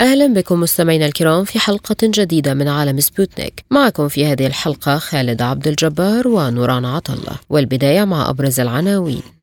[0.00, 3.64] أهلا بكم مستمعينا الكرام في حلقة جديدة من عالم سبوتنيك.
[3.70, 9.35] معكم في هذه الحلقة خالد عبد الجبار ونوران عطلة والبداية مع أبرز العناوين.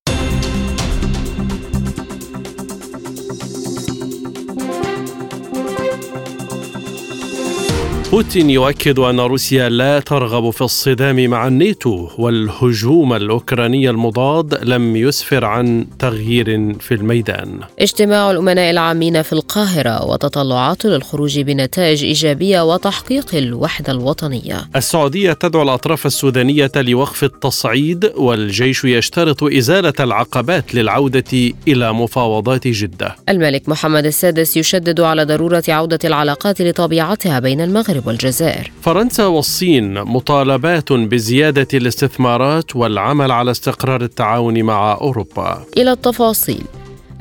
[8.14, 15.46] بوتين يؤكد أن روسيا لا ترغب في الصدام مع الناتو والهجوم الأوكراني المضاد لم يسفر
[15.46, 17.60] عن تغيير في الميدان.
[17.80, 24.70] اجتماع الأمناء العامين في القاهرة وتطلعات للخروج بنتائج إيجابية وتحقيق الوحدة الوطنية.
[24.76, 33.16] السعودية تدعو الأطراف السودانية لوقف التصعيد والجيش يشترط إزالة العقبات للعودة إلى مفاوضات جدة.
[33.30, 40.94] الملك محمد السادس يشدد على ضرورة عودة العلاقات لطبيعتها بين المغرب والجزائر فرنسا والصين مطالبات
[40.94, 45.64] بزيادة الاستثمارات والعمل على استقرار التعاون مع أوروبا.
[45.78, 46.64] إلى التفاصيل.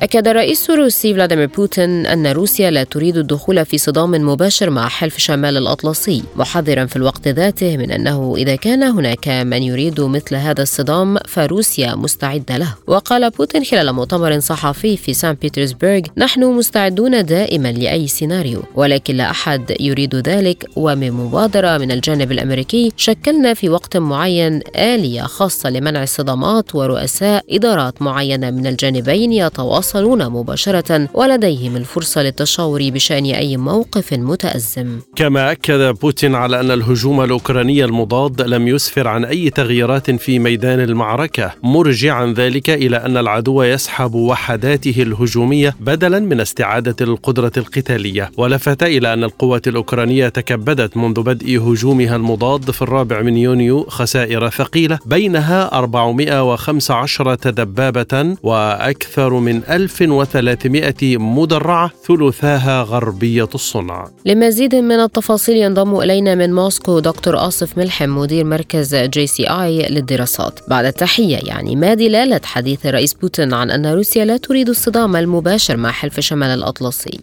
[0.03, 5.19] أكد الرئيس الروسي فلاديمير بوتين أن روسيا لا تريد الدخول في صدام مباشر مع حلف
[5.19, 10.63] شمال الأطلسي محذرا في الوقت ذاته من أنه إذا كان هناك من يريد مثل هذا
[10.63, 12.75] الصدام فروسيا مستعدة له.
[12.87, 19.31] وقال بوتين خلال مؤتمر صحفي في سان بيترسبرغ نحن مستعدون دائما لأي سيناريو ولكن لا
[19.31, 20.67] أحد يريد ذلك.
[20.77, 28.03] ومن مبادرة من الجانب الأمريكي شكلنا في وقت معين آلية خاصة لمنع الصدامات ورؤساء إدارات
[28.03, 34.99] معينة من الجانبين يتواصلون يتواصلون مباشرة ولديهم الفرصة للتشاور بشأن أي موقف متأزم.
[35.17, 40.81] كما أكد بوتين على أن الهجوم الأوكراني المضاد لم يسفر عن أي تغييرات في ميدان
[40.81, 48.31] المعركة مرجعا ذلك إلى أن العدو يسحب وحداته الهجومية بدلا من استعادة القدرة القتالية.
[48.37, 54.51] ولفت إلى أن القوات الأوكرانية تكبدت منذ بدء هجومها المضاد في الرابع من يونيو خسائر
[54.51, 64.09] ثقيلة بينها 415 دبابة وأكثر من 1300 مدرعة ثلثاها غربية الصنع.
[64.27, 70.61] لمزيد من التفاصيل ينضم إلينا من موسكو دكتور آصف ملحم مدير مركز GCI للدراسات.
[70.69, 75.77] بعد التحية يعني ما دلالة حديث الرئيس بوتين عن أن روسيا لا تريد الصدام المباشر
[75.77, 77.21] مع حلف شمال الأطلسي.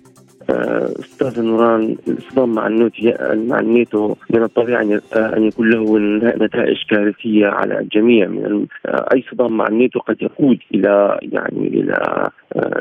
[0.49, 5.97] أستاذ نوران الصدام مع النوتو مع الناتو من الطبيعي أن يكون له
[6.45, 8.27] نتائج كارثية على الجميع.
[8.27, 12.29] من أي صدام مع الناتو قد يقود إلى يعني إلى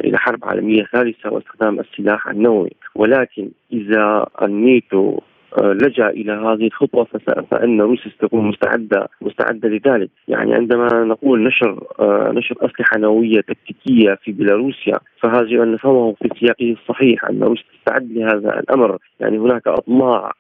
[0.05, 2.73] إلى حرب عالمية ثالثة واستخدام السلاح النووي.
[2.95, 5.19] ولكن إذا الناتو
[5.63, 7.05] لجأ إلى هذه الخطوة
[7.51, 11.87] فإن روسيا ستكون مستعدة مستعدة لذلك، يعني عندما نقول نشر
[12.33, 18.13] نشر أسلحة نووية تكتيكية في بيلاروسيا فهذا أن نفهمه في سياقه الصحيح أن روسيا تستعد
[18.13, 20.33] لهذا الأمر، يعني هناك أطماع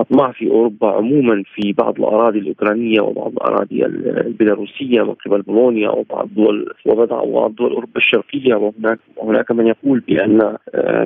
[0.00, 6.24] اطماع في أوروبا عموما في بعض الأراضي الأوكرانية وبعض الأراضي البيلاروسية من قبل بولونيا وبعض
[6.24, 8.54] الدول وبعض دول أوروبا الشرقية.
[8.54, 10.56] وهناك وهناك من يقول بأن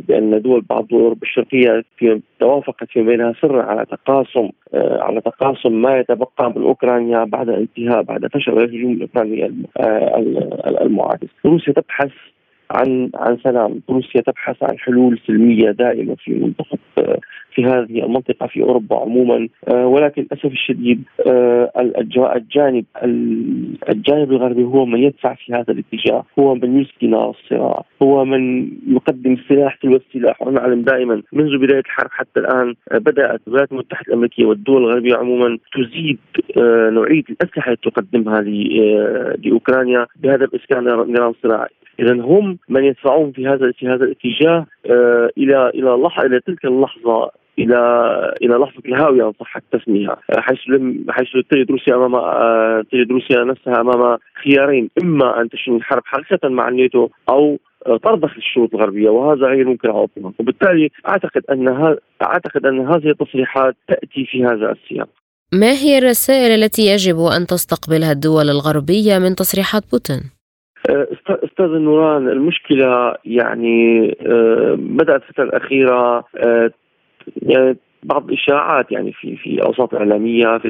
[0.09, 5.83] بأن دول بعض دول أوروبا الشرقية في توافقت في بينها سر على تقاسم على تقاسم
[5.83, 9.53] ما يتبقى من أوكرانيا بعد انتهاء بعد فشل الهجوم الأوكراني
[10.83, 12.11] المعاكس، روسيا تبحث
[12.73, 16.79] عن عن سلام، روسيا تبحث عن حلول سلمية دائمة في منطقة
[17.55, 19.49] في هذه المنطقة في أوروبا عموما.
[19.69, 21.03] ولكن للأسف الشديد
[22.37, 22.85] الجانب
[23.89, 26.25] الجانب الغربي هو من يدفع في هذا الاتجاه.
[26.39, 27.85] هو من يسقي نار الصراع.
[28.03, 30.43] هو من يقدم السلاح تلو السلاح.
[30.43, 36.19] ونعلم دائما منذ بداية الحرب حتى الآن بدأت الولايات المتحدة الأمريكية والدول الغربية عموما تزيد
[36.93, 38.41] نوعية الأسلحة التي تقدمها
[39.45, 40.07] لأوكرانيا.
[40.23, 41.69] بهدف إسكان نظام صراعي
[42.03, 44.67] اذا هم من يدفعون في هذا في هذا الاتجاه
[45.39, 47.77] إلى إلى لحظه إلى تلك اللحظة إلى
[48.43, 52.13] إلى لحظة الهاوية ان صح التسمية حيث لم حيث تجد روسيا أمام
[52.83, 58.75] تجد روسيا نفسها أمام خيارين إما أن تشن الحرب حقيقه مع الناتو أو ترضخ الشروط
[58.75, 64.73] الغربية وهذا غير ممكن عوضها وبالتالي أعتقد أن أعتقد أن هذه التصريحات تأتي في هذا
[64.73, 65.09] السياق
[65.53, 70.42] ما هي الرسائل التي يجب أن تستقبلها الدول الغربية من تصريحات بوتين؟
[71.29, 74.09] أستاذ نوران المشكلة يعني
[74.77, 76.25] بدأت الفترة الأخيرة
[77.43, 80.69] يعني بعض الإشاعات يعني في في أوساط إعلامية في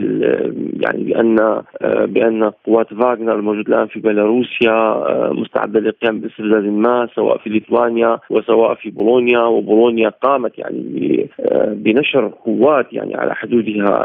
[0.80, 1.62] يعني بأن
[2.06, 8.74] بأن قوات فاغنر الموجود الآن في بيلاروسيا مستعدة للقيام باستفزاز ما سواء في ليتوانيا وسواء
[8.74, 11.28] في بولونيا وبولونيا قامت يعني
[11.68, 14.04] بنشر قوات يعني على حدودها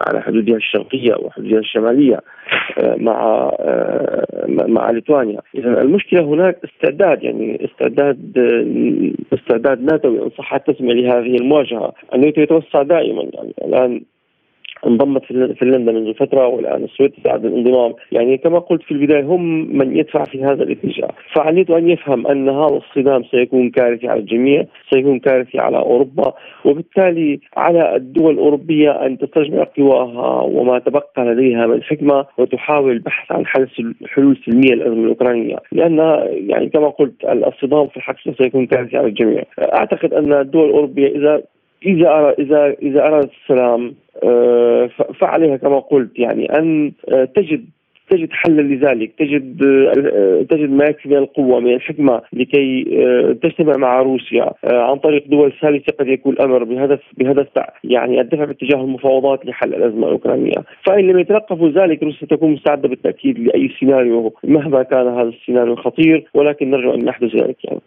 [0.00, 2.20] على حدودها الشرقية وحدودها الشمالية
[2.96, 3.50] مع
[4.48, 5.40] مع ليتوانيا.
[5.54, 8.38] إذا المشكلة هناك استعداد يعني استعداد
[9.32, 11.92] استعداد ناتوي إن صح التسمية لهذه المواجهة.
[12.14, 13.22] الناتو يتوسع دائما.
[13.34, 14.00] يعني الآن
[14.86, 15.24] انضمت
[15.58, 20.24] فنلندا منذ فترة والآن السويد تساعد الانضمام، يعني كما قلت في البداية هم من يدفع
[20.24, 25.58] في هذا الاتجاه، فعليته أن يفهم أن هذا الصدام سيكون كارثي على الجميع، سيكون كارثي
[25.58, 26.32] على أوروبا،
[26.64, 33.46] وبالتالي على الدول الأوروبية أن تستجمع قواها وما تبقى لديها من حكمة وتحاول البحث عن
[33.46, 33.68] حل
[34.06, 35.98] حلول سلميه للأزمة الأوكرانية، لأن
[36.48, 41.42] يعني كما قلت الصدام في الحقيقة سيكون كارثي على الجميع، أعتقد أن الدول الأوروبية إذا
[41.86, 44.90] إذا أرى اذا إذا ارادت السلام آه،
[45.20, 47.64] فعليها كما قلت يعني أن آه، تجد
[48.10, 52.84] تجد حلا لذلك تجد آه، تجد ما يكفي من القوة من الحكمة لكي
[53.42, 57.46] تجتمع مع روسيا عن طريق دول ثالثة قد يكون الأمر بهدف بهدف
[57.84, 60.54] يعني الدفع باتجاه المفاوضات لحل الأزمة الأوكرانية
[60.86, 66.24] فإن لم يتلقفوا ذلك روسيا تكون مستعدة بالتأكيد لأي سيناريو مهما كان هذا السيناريو خطير
[66.34, 67.80] ولكن نرجو أن يحدث ذلك يعني.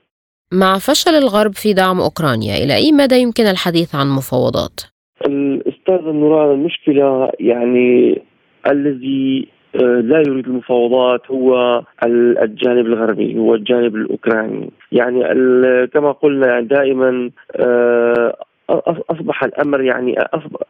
[0.52, 4.82] مع فشل الغرب في دعم أوكرانيا إلى أي مدى يمكن الحديث عن مفاوضات؟
[5.26, 8.22] الأستاذ النوران المشكلة يعني
[8.68, 11.82] الذي آه، لا يريد المفاوضات هو
[12.44, 15.22] الجانب الغربي هو الجانب الأوكراني يعني
[15.88, 18.36] كما قلنا يعني دائما آه،
[18.70, 20.16] أصبح الأمر يعني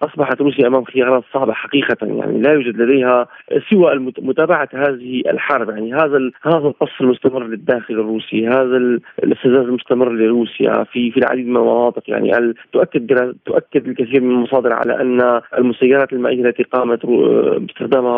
[0.03, 3.27] اصبحت روسيا أمام خيارات صعبة حقيقة يعني لا يوجد لديها
[3.69, 8.77] سوى متابعة هذه الحرب يعني هذا هذا القصف المستمر للداخل الروسي هذا
[9.23, 15.01] الاستفزاز المستمر لروسيا في في العديد من المناطق يعني تؤكد تؤكد الكثير من المصادر على
[15.01, 18.17] أن المسيرات المائية التي قامت باستخدامها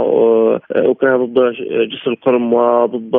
[0.71, 1.53] أوكرانيا ضد
[1.89, 3.15] جسر القرم وضد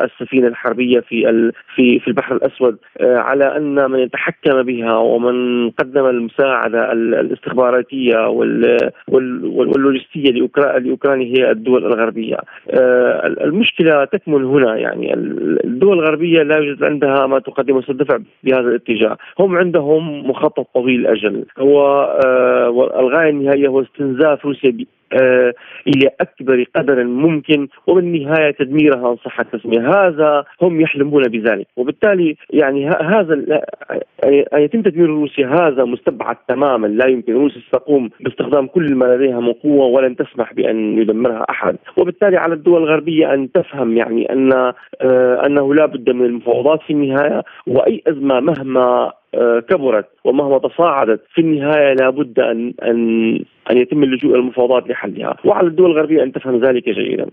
[0.00, 5.39] السفينة الحربية في في في البحر الأسود على أن من يتحكم بها ومن
[5.78, 8.28] قدم المساعدة الاستخباراتية
[9.08, 12.36] واللوجستية لأوكرانيا هي الدول الغربية.
[12.70, 15.14] آه، المشكلة تكمن هنا يعني.
[15.64, 21.44] الدول الغربية لا يوجد عندها ما تقدمه الدفع بهذا الاتجاه، هم عندهم مخطط طويل الأجل،
[21.58, 24.70] هو آه، الغايه النهائية هو استنزاف روسيا
[25.86, 32.88] إلى أكبر قدر ممكن وبالنهايه تدميرها ان صح التسميه، هذا هم يحلمون بذلك، وبالتالي يعني
[32.88, 33.34] هذا
[34.54, 35.46] ان يتم تدمير روسيا.
[35.46, 37.32] هذا مستبعد تماما، لا يمكن.
[37.32, 42.54] روسيا ستقوم باستخدام كل ما لديها من قوة ولن تسمح بأن يدمرها أحد، وبالتالي على
[42.54, 47.42] الدول الغربية أن تفهم يعني أن آه، أنه لا بد من المفاوضات في النهاية.
[47.66, 49.29] وأي أزمة مهما آه،
[49.68, 53.34] كبرت ومهما تصاعدت في النهاية لابد ان ان
[53.70, 57.26] أن يتم اللجوء إلى المفاوضات لحلها، وعلى الدول الغربية أن تفهم ذلك جيدا.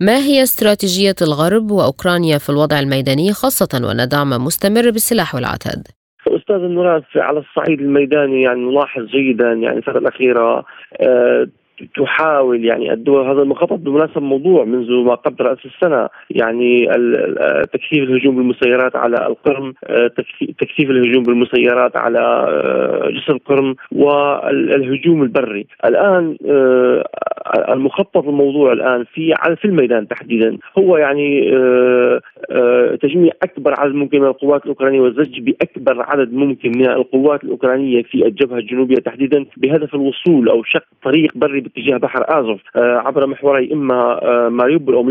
[0.00, 5.82] ما هي استراتيجية الغرب وأوكرانيا في الوضع الميداني خاصة وان دعم مستمر بالسلاح والعتاد؟
[6.26, 10.64] أستاذ المراد على الصعيد الميداني يعني نلاحظ جيدا يعني الفترة الأخيرة
[11.00, 11.46] آه،
[11.96, 16.86] تحاول يعني الدول هذا المخطط بالمناسبه موضوع منذ ما قبل رأس السنة يعني
[17.72, 19.74] تكثيف الهجوم بالمسيرات على القرم
[20.58, 25.66] تكثيف الهجوم بالمسيرات على آه، جسر القرم والهجوم البري.
[25.84, 27.04] الآن آه،
[27.72, 34.26] المخطط الموضوع الآن في في الميدان تحديدا هو يعني آه، تجميع أكبر عدد ممكن من
[34.26, 40.48] القوات الأوكرانية والزج بأكبر عدد ممكن من القوات الأوكرانية في الجبهة الجنوبية تحديدا بهدف الوصول
[40.48, 45.02] أو شق طريق بري باتجاه بحر آزوف آه، عبر محوري إما آه، ماريوبول أو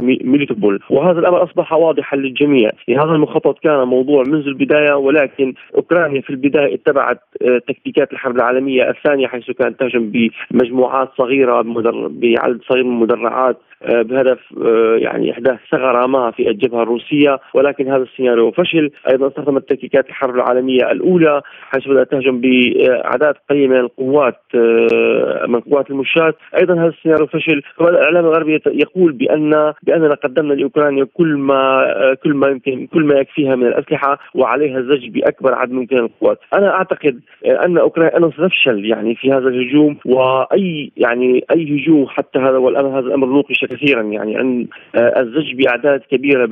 [0.00, 2.70] ميليتوبول وهذا الأمر أصبح واضحا للجميع.
[2.88, 8.90] هذا المخطط كان موضوع منذ البداية ولكن أوكرانيا في البداية اتبعت آه، تكتيكات الحرب العالمية
[8.90, 10.12] الثانية حيث كانت تهجم
[10.50, 11.62] بمجموعات صغيرة
[12.08, 13.56] بعدد صغير من المدرعات.
[13.86, 18.90] بهدف آه، يعني احداث ثغرة ما في الجبهة الروسية ولكن هذا السيناريو فشل.
[19.10, 25.60] أيضا استخدمت تكتيكات الحرب العالمية الأولى حيث بدأت تهجم بأعداد قليلة من القوات آه، من
[25.60, 26.34] قوات المشاة.
[26.60, 27.62] أيضا هذا السيناريو فشل.
[27.80, 31.84] الإعلام الغربي يقول بأن باننا قدمنا لاوكرانيا كل ما
[32.24, 36.38] كل ما يمكن كل ما يكفيها من الأسلحة وعليها الزج بأكبر عدد ممكن من القوات.
[36.54, 42.38] أنا أعتقد أن أوكرانيا انه ستفشل يعني في هذا الهجوم وأي يعني أي هجوم حتى
[42.38, 44.02] هذا والأمر هذا الأمر نوقش كثيرا.
[44.02, 46.46] يعني أن آه، الزج بأعداد كبيرة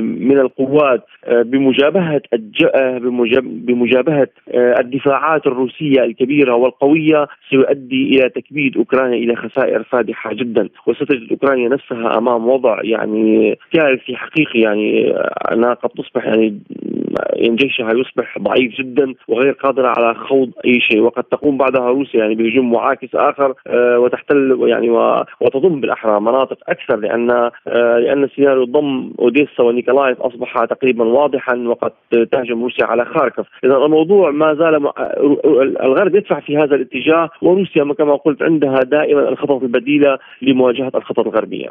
[0.00, 2.22] من القوات آه، بمجابهة
[2.74, 2.98] آه،
[3.40, 10.68] بمجابهة الدفاعات الروسية الكبيرة والقوية سيؤدي إلى تكبيد أوكرانيا إلى خسائر فادحة جدا.
[10.86, 15.14] وستجد أوكرانيا نفسها أمام وضع يعني كارثي حقيقي يعني
[15.52, 16.58] انها قد تصبح يعني
[17.32, 21.00] يعني جيشها يصبح ضعيف جدا وغير قادره على خوض أي شيء.
[21.00, 24.90] وقد تقوم بعدها روسيا يعني بهجوم معاكس آخر وتحتل يعني
[25.40, 31.92] وتضم بالأحرى مناطق أكثر لأن لأن سيناريو ضم أوديسا ونيكولايف أصبح تقريبا واضحا وقد
[32.32, 34.74] تهجم روسيا على خاركف اذا الموضوع ما زال
[35.82, 41.70] الغرب يدفع في هذا الاتجاه وروسيا كما قلت عندها دائما الخطط البديلة لمواجهة الخطط الغربية.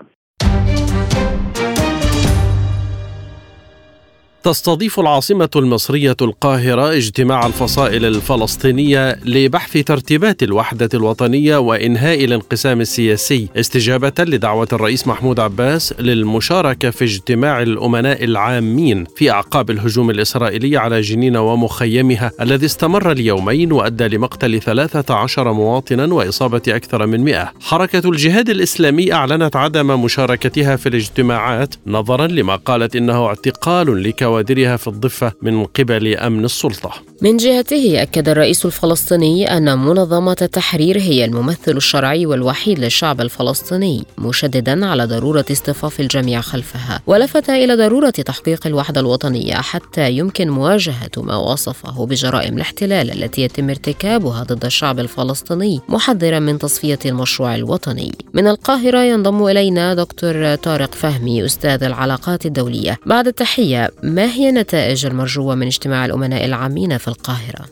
[4.46, 14.14] تستضيف العاصمة المصرية القاهرة اجتماع الفصائل الفلسطينية لبحث ترتيبات الوحدة الوطنية وإنهاء الانقسام السياسي استجابة
[14.20, 21.38] لدعوة الرئيس محمود عباس للمشاركة في اجتماع الأمناء العامين في أعقاب الهجوم الإسرائيلي على جنين
[21.38, 29.14] ومخيمها الذي استمر اليومين وأدى لمقتل 13 مواطنا وإصابة أكثر من 100 حركة الجهاد الإسلامي
[29.14, 35.66] أعلنت عدم مشاركتها في الاجتماعات نظرا لما قالت إنه اعتقال لكوادر كوادرها في الضفة من
[35.66, 36.92] قبل أمن السلطة.
[37.22, 44.86] من جهته أكد الرئيس الفلسطيني أن منظمة التحرير هي الممثل الشرعي والوحيد للشعب الفلسطيني مشددا
[44.86, 51.36] على ضرورة اصطفاف الجميع خلفها ولفت إلى ضرورة تحقيق الوحدة الوطنية حتى يمكن مواجهة ما
[51.36, 58.12] وصفه بجرائم الاحتلال التي يتم ارتكابها ضد الشعب الفلسطيني محذرا من تصفية المشروع الوطني.
[58.34, 62.98] من القاهرة ينضم إلينا دكتور طارق فهمي أستاذ العلاقات الدولية.
[63.06, 67.66] بعد التحية ما ما هي النتائج المرجوة من اجتماع الأمناء العامين في القاهرة؟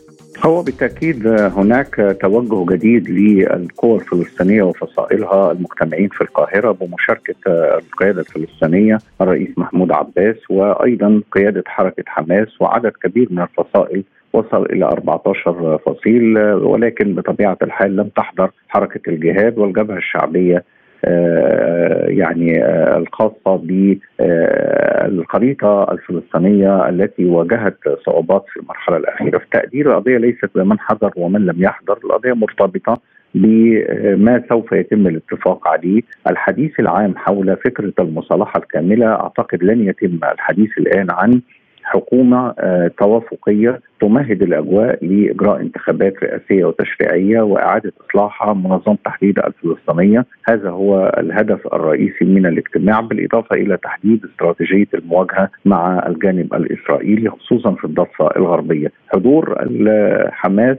[0.44, 7.34] هو بالتأكيد هناك توجه جديد للقوى الفلسطينية وفصائلها المجتمعين في القاهرة بمشاركة
[7.78, 14.84] القيادة الفلسطينية الرئيس محمود عباس وأيضا قيادة حركة حماس وعدد كبير من الفصائل وصل إلى
[14.84, 20.64] 14 فصيل ولكن بطبيعة الحال لم تحضر حركة الجهاد والجبهة الشعبية
[22.08, 23.56] يعني آه، الخاصة
[25.08, 31.40] بالخريطه الفلسطينية التي واجهت صعوبات في المرحلة الأخيرة في تقدير القضية ليست بمن حضر ومن
[31.40, 32.96] لم يحضر القضية مرتبطة
[33.34, 36.02] بما سوف يتم الاتفاق عليه.
[36.30, 41.40] الحديث العام حول فكرة المصالحة الكاملة أعتقد لن يتم الحديث الآن عن
[41.84, 50.70] حكومة آه، توافقية تمهد الأجواء لإجراء انتخابات رئاسية وتشريعية وإعادة إصلاحها منظمه تحديد الفلسطينية، هذا
[50.70, 57.84] هو الهدف الرئيسي من الاجتماع بالإضافة إلى تحديد استراتيجية المواجهة مع الجانب الإسرائيلي خصوصا في
[57.84, 58.92] الضفة الغربية.
[59.08, 59.56] حضور
[60.30, 60.78] حماس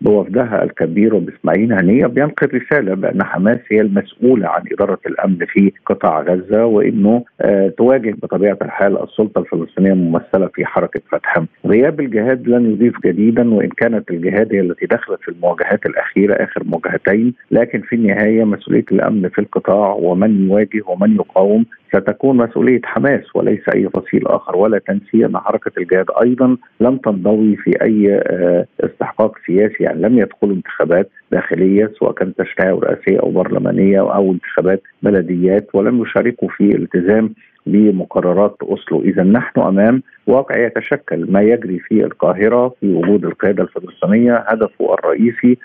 [0.00, 6.20] بوفدها الكبير وباسماعيل هنية بينقل رسالة بأن حماس هي المسؤولة عن إدارة الأمن في قطاع
[6.20, 11.42] غزة وإنه آه تواجه بطبيعة الحال السلطة الفلسطينية الممثله في حركة فتح.
[11.66, 16.64] غياب الجهاد لن يضيف جديدا وإن كانت الجهاد هي التي دخلت في المواجهات الأخيرة آخر
[16.64, 23.36] مواجهتين لكن في النهاية مسؤولية الأمن في القطاع ومن يواجه ومن يقاوم ستكون مسؤولية حماس
[23.36, 28.66] وليس أي فصيل آخر ولا تنسي ان حركة الجهاد أيضا لم تنضوي في أي آه،
[28.80, 34.82] استحقاق سياسي يعني لم يدخلوا انتخابات داخلية سواء كانت تشريعية رئاسية أو برلمانية أو انتخابات
[35.02, 37.34] بلديات ولم يشاركوا في التزام
[37.66, 44.36] بمقررات أوسلو، إذا نحن أمام واقع يتشكل ما يجري في القاهرة في وجود القيادة الفلسطينية
[44.36, 45.58] هدفه الرئيسي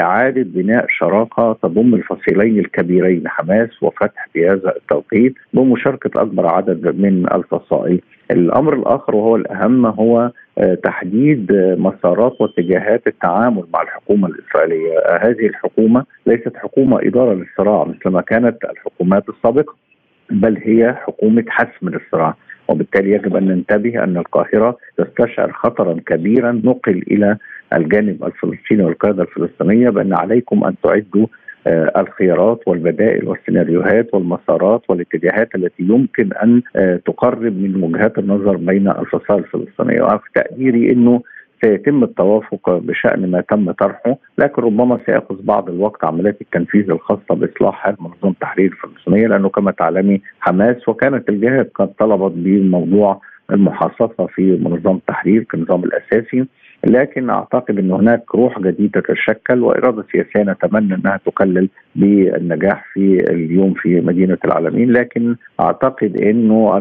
[0.00, 7.26] إعادة بناء شراكة تضم الفصيلين الكبيرين حماس وفتح في هذا التوقيت بمشاركة أكبر عدد من
[7.34, 8.00] الفصائل.
[8.30, 14.98] الأمر الآخر وهو الأهم هو آه، تحديد مسارات واتجاهات التعامل مع الحكومة الإسرائيلية.
[15.20, 19.74] هذه الحكومة ليست حكومة إدارة للصراع مثل ما كانت الحكومات السابقة
[20.30, 22.34] بل هي حكومة حسم للصراع.
[22.68, 27.36] وبالتالي يجب أن ننتبه أن القاهرة تستشعر خطرا كبيرا نقل إلى
[27.72, 31.26] الجانب الفلسطيني والقيادة الفلسطينية بأن عليكم أن تعدوا
[31.66, 38.88] آه، الخيارات والبدائل والسيناريوهات والمسارات والاتجاهات التي يمكن أن آه، تقرب من وجهات النظر بين
[38.88, 40.02] الفصائل الفلسطينية.
[40.02, 41.22] وفي تقديري إنه
[41.64, 46.04] سيتم التوافق بشأن ما تم طرحه لكن ربما سيأخذ بعض الوقت.
[46.04, 52.32] عمليات التنفيذ الخاصة بإصلاح منظومه التحرير الفلسطينية لأنه كما تعلمي حماس وكانت الجهات قد طلبت
[52.36, 53.20] بموضوع
[53.50, 56.46] المحاصصة في منظمه التحرير كالنظام الأساسي.
[56.84, 63.74] لكن أعتقد إن هناك روح جديدة تتشكل وإرادة سياسية نتمنى إنها تقلل بالنجاح في اليوم
[63.74, 66.78] في مدينة العالمين لكن أعتقد إنه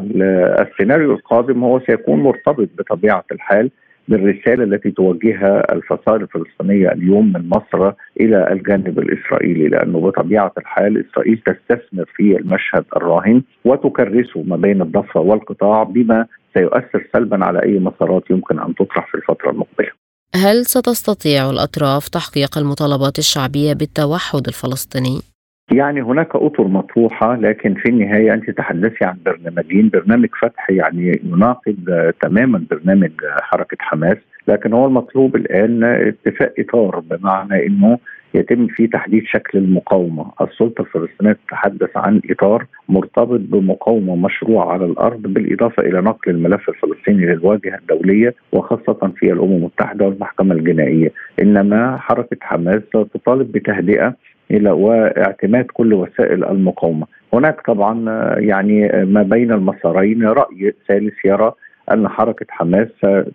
[0.61, 3.71] السيناريو القادم هو سيكون مرتبط بطبيعة الحال
[4.07, 11.37] بالرسالة التي توجهها الفصائل الفلسطينية اليوم من مصر إلى الجانب الإسرائيلي لأنه بطبيعة الحال إسرائيل
[11.37, 18.23] تستثمر في المشهد الراهن وتكرسه ما بين الضفة والقطاع بما سيؤثر سلبا على أي مسارات
[18.29, 19.89] يمكن أن تطرح في الفترة المقبلة
[20.35, 25.34] هل ستستطيع الأطراف تحقيق المطالبات الشعبية بالتوحد الفلسطيني؟
[25.71, 32.11] يعني هناك أطر مطروحة لكن في النهاية أنت تحدثي عن برنامجين، برنامج فتح يعني يناقض
[32.21, 34.17] تماما برنامج حركة حماس،
[34.47, 37.97] لكن هو المطلوب الآن اتفاق إطار بمعنى إنه
[38.33, 45.21] يتم فيه تحديد شكل المقاومة، السلطة الفلسطينية تتحدث عن إطار مرتبط بمقاومة مشروعة على الأرض
[45.21, 52.37] بالإضافة إلى نقل الملف الفلسطيني للواجهة الدولية وخاصة في الأمم المتحدة والمحكمة الجنائية، إنما حركة
[52.41, 54.15] حماس تطالب بتهدئة
[54.51, 58.09] إلى واعتماد كل وسائل المقاومة، هناك طبعا
[58.39, 61.51] يعني ما بين المسارين رأي ثالث يرى
[61.93, 62.87] أن حركة حماس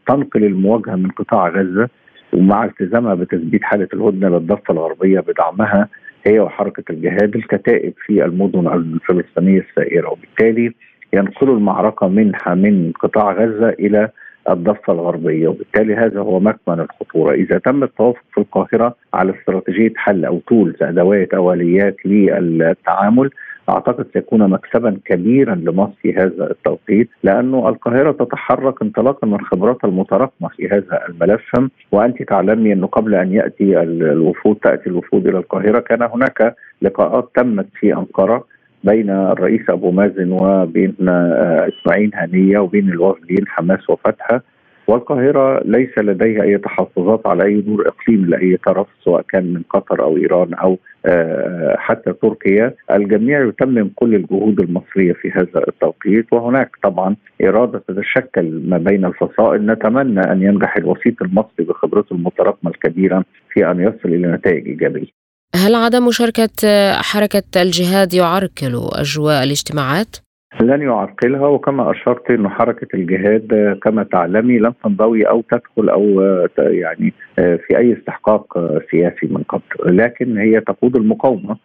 [0.09, 1.89] تنقل المواجهة من قطاع غزة
[2.33, 5.89] ومع التزامها بتثبيت حالة الهدنة للضفة الغربية بدعمها
[6.27, 10.09] هي وحركة الجهاد الكتائب في المدن الفلسطينية السائرة.
[10.11, 10.73] وبالتالي
[11.13, 14.09] ينقلوا المعركة من من قطاع غزة إلى
[14.49, 15.49] الضفة الغربية.
[15.49, 17.33] وبالتالي هذا هو مكمن الخطورة.
[17.35, 23.31] إذا تم التوافق في القاهرة على استراتيجية حل أو tools أدوات أو آليات للتعامل
[23.69, 30.49] أعتقد سيكون مكسبا كبيرا لمصر في هذا التوقيت لأنه القاهرة تتحرك انطلاقا من خبراتها المتراكمه
[30.49, 36.03] في هذا الملف وأنت تعلمي أنه قبل أن يأتي الوفود تأتي الوفود إلى القاهرة كان
[36.03, 38.45] هناك لقاءات تمت في أنقرة.
[38.85, 44.43] بين الرئيس أبو مازن وبين إسماعيل هنية وبين الوفدين حماس وفتح.
[44.89, 50.03] والقاهرة ليس لديها أي تحفظات على أي دور إقليمي لأي طرف سواء كان من قطر
[50.03, 52.75] أو إيران أو آه، حتى تركيا.
[52.91, 56.33] الجميع يتمم كل الجهود المصرية في هذا التوقيت.
[56.33, 59.67] وهناك طبعا إرادة تتشكل ما بين الفصائل.
[59.67, 65.20] نتمنى أن ينجح الوسيط المصري بخبرته المتراكمة الكبيرة في أن يصل إلى نتائج إيجابية.
[65.55, 66.49] هل عدم مشاركة
[66.93, 70.17] حركة الجهاد يعرقل أجواء الاجتماعات؟
[70.61, 76.21] لن يعرقلها وكما أشرت إنه حركة الجهاد كما تعلمي لم تنضوي أو تدخل أو
[76.59, 78.59] يعني في أي استحقاق
[78.91, 81.57] سياسي من قبل لكن هي تقود المقاومة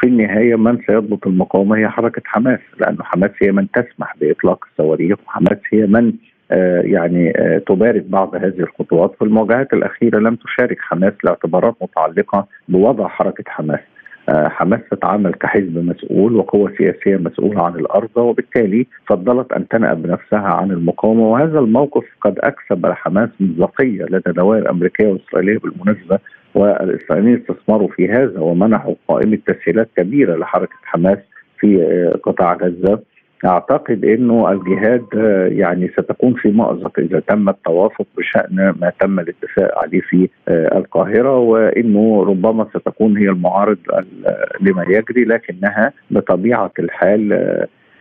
[0.00, 5.18] في النهاية من سيضبط المقاومة هي حركة حماس لأنه حماس هي من تسمح بإطلاق الصواريخ
[5.26, 6.12] وحماس هي من
[6.84, 7.32] يعني
[7.66, 9.14] تبارك بعض هذه الخطوات.
[9.18, 13.80] في المواجهات الأخيرة لم تشارك حماس لاعتبارات متعلقة بوضع حركة حماس.
[14.28, 20.70] حماس تتعامل كحزب مسؤول وقوة سياسية مسؤولة عن الأرض وبالتالي فضلت أن تنأى بنفسها عن
[20.70, 21.22] المقاومة.
[21.22, 26.18] وهذا الموقف قد أكسب حماس مصداقية لدى دوائر أمريكية وإسرائيلية بالمناسبة
[26.54, 31.18] والإسرائيليين استثمروا في هذا ومنحوا قائمة تسهيلات كبيرة لحركة حماس
[31.58, 31.84] في
[32.22, 33.00] قطاع غزة.
[33.44, 35.04] أعتقد إنه الجهاد
[35.52, 42.22] يعني ستكون في مأزق إذا تم التوافق بشأن ما تم الاتفاق عليه في القاهرة وإنه
[42.24, 43.78] ربما ستكون هي المعارض
[44.60, 47.32] لما يجري لكنها بطبيعة الحال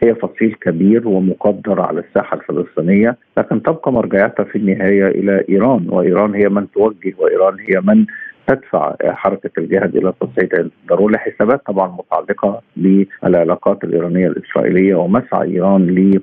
[0.04, 6.34] هي فصيل كبير ومقدر على الساحة الفلسطينية لكن تبقى مرجعيتها في النهاية إلى إيران وإيران
[6.36, 8.06] هي من توجه وإيران هي من
[8.50, 16.22] تدفع حركة الجهاد إلى تصعيد الضرورة لحسابات طبعا متعلقة بالعلاقات الإيرانية الإسرائيلية ومسعى إيران ل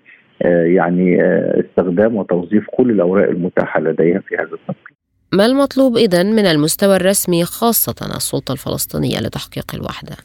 [0.77, 1.23] يعني
[1.61, 4.97] استخدام وتوظيف كل الأوراق المتاحة لديها في هذا التوقيت.
[5.33, 10.17] ما المطلوب اذا من المستوى الرسمي خاصة السلطة الفلسطينية لتحقيق الوحدة؟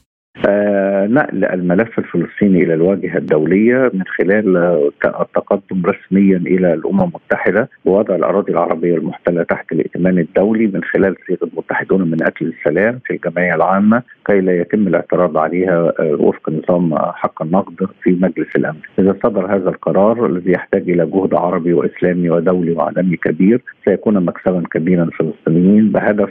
[0.47, 4.57] آه نقل الملف الفلسطيني إلى الواجهة الدولية من خلال
[5.05, 11.49] التقدم رسميا إلى الأمم المتحدة بوضع الأراضي العربية المحتلة تحت الائتمان الدولي من خلال صيغة
[11.57, 17.41] متحدون من أجل السلام في الجمعية العامة كي لا يتم الاعتراض عليها وفق نظام حق
[17.41, 18.79] النقد في مجلس الأمن.
[18.99, 24.63] إذا صدر هذا القرار الذي يحتاج إلى جهد عربي وإسلامي ودولي وعالمي كبير سيكون مكسبا
[24.71, 26.29] كبيرا للفلسطينيين بهدف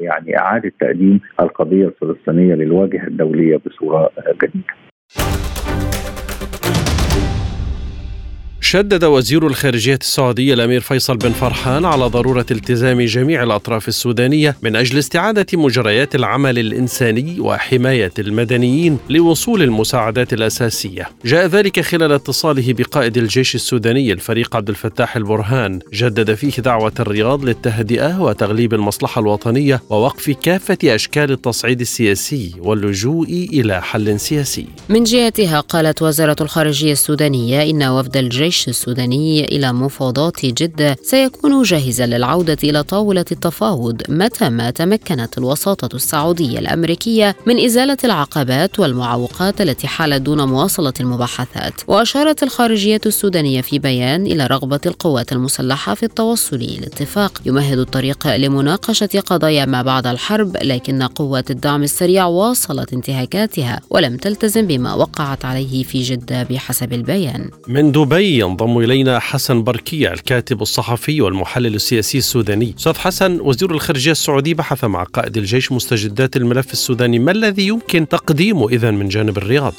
[0.00, 4.10] يعني إعادة تقديم القضية الفلسطينية للواجهة الدولية بصورة
[4.42, 5.47] جديدة.
[8.70, 14.76] شدد وزير الخارجية السعودية الأمير فيصل بن فرحان على ضرورة التزام جميع الأطراف السودانية من
[14.76, 21.08] أجل استعادة مجريات العمل الإنساني وحماية المدنيين لوصول المساعدات الأساسية.
[21.24, 27.44] جاء ذلك خلال اتصاله بقائد الجيش السوداني الفريق عبد الفتاح البرهان، جدد فيه دعوة الرياض
[27.44, 34.66] للتهدئة وتغليب المصلحة الوطنية ووقف كافة أشكال التصعيد السياسي واللجوء إلى حل سياسي.
[34.88, 41.62] من جهتها قالت وزارة الخارجية السودانية إن وفد الجيش الجيش السوداني إلى مفاوضات جدة سيكون
[41.62, 49.60] جاهزا للعودة إلى طاولة التفاوض متى ما تمكنت الوساطة السعودية الأمريكية من إزالة العقبات والمعوقات
[49.60, 51.74] التي حالت دون مواصلة المباحثات.
[51.88, 59.22] وأشارت الخارجية السودانية في بيان إلى رغبة القوات المسلحة في التوصل لاتفاق يمهد الطريق لمناقشة
[59.26, 65.82] قضايا ما بعد الحرب لكن قوات الدعم السريع واصلت انتهاكاتها ولم تلتزم بما وقعت عليه
[65.82, 67.50] في جدة بحسب البيان.
[67.68, 72.74] من دبي ينضم إلينا حسن بركية الكاتب الصحفي والمحلل السياسي السوداني.
[72.78, 78.08] أستاذ حسن وزير الخارجية السعودي بحث مع قائد الجيش مستجدات الملف السوداني، ما الذي يمكن
[78.08, 79.74] تقديمه اذا من جانب الرياض؟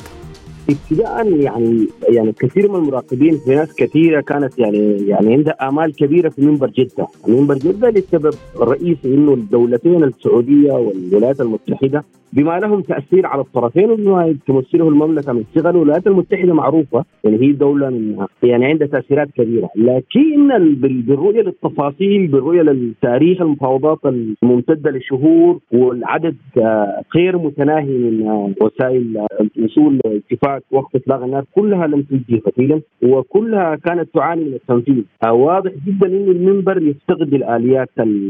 [0.70, 6.30] ابتداء يعني يعني كثير من المراقبين في ناس كثيرة كانت يعني يعني عندها آمال كبيرة
[6.30, 13.26] في منبر جدة، منبر جدة للسبب الرئيسي إنه الدولتين السعودية والولايات المتحدة بما لهم تأثير
[13.26, 18.66] على الطرفين وبما تمثله المملكة من صغر الولايات المتحدة معروفة يعني هي دولة من يعني
[18.66, 19.70] عندها تأثيرات كبيرة.
[19.76, 20.48] لكن
[20.82, 29.26] بالرؤية للتفاصيل بالرؤية للتاريخ المفاوضات الممتدة لشهور والعدد آه، غير متناهي من آه، وسائل
[29.58, 35.04] الوصول لاتفاق وقف إطلاق النار كلها لم تنتهي فتيلا وكلها كانت تعاني من التنفيذ.
[35.24, 37.90] آه، واضح جدا انه المنبر يفتقد الآليات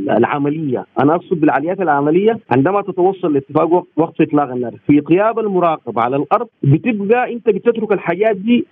[0.09, 0.85] العملية.
[1.03, 6.47] أنا أقصد بالآليات العملية عندما تتوصل لاتفاق وقف اطلاق النار في غياب المراقب على الأرض
[6.63, 8.65] بتبقى أنت بتترك الحاجات دي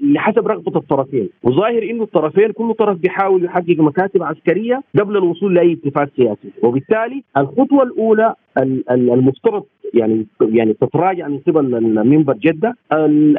[0.00, 1.28] لحسب رغبة الطرفين.
[1.42, 6.50] وظاهر إنه الطرفين كل طرف بيحاول يحقق مكاسب عسكرية قبل الوصول لأي اتفاق سياسي.
[6.62, 8.34] وبالتالي الخطوة الأولى
[8.90, 12.76] المفترض يعني يعني تتراجع من قبل المنبر جدة.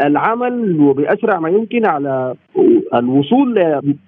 [0.06, 2.36] العمل وبأسرع ما يمكن على
[2.94, 3.56] الوصول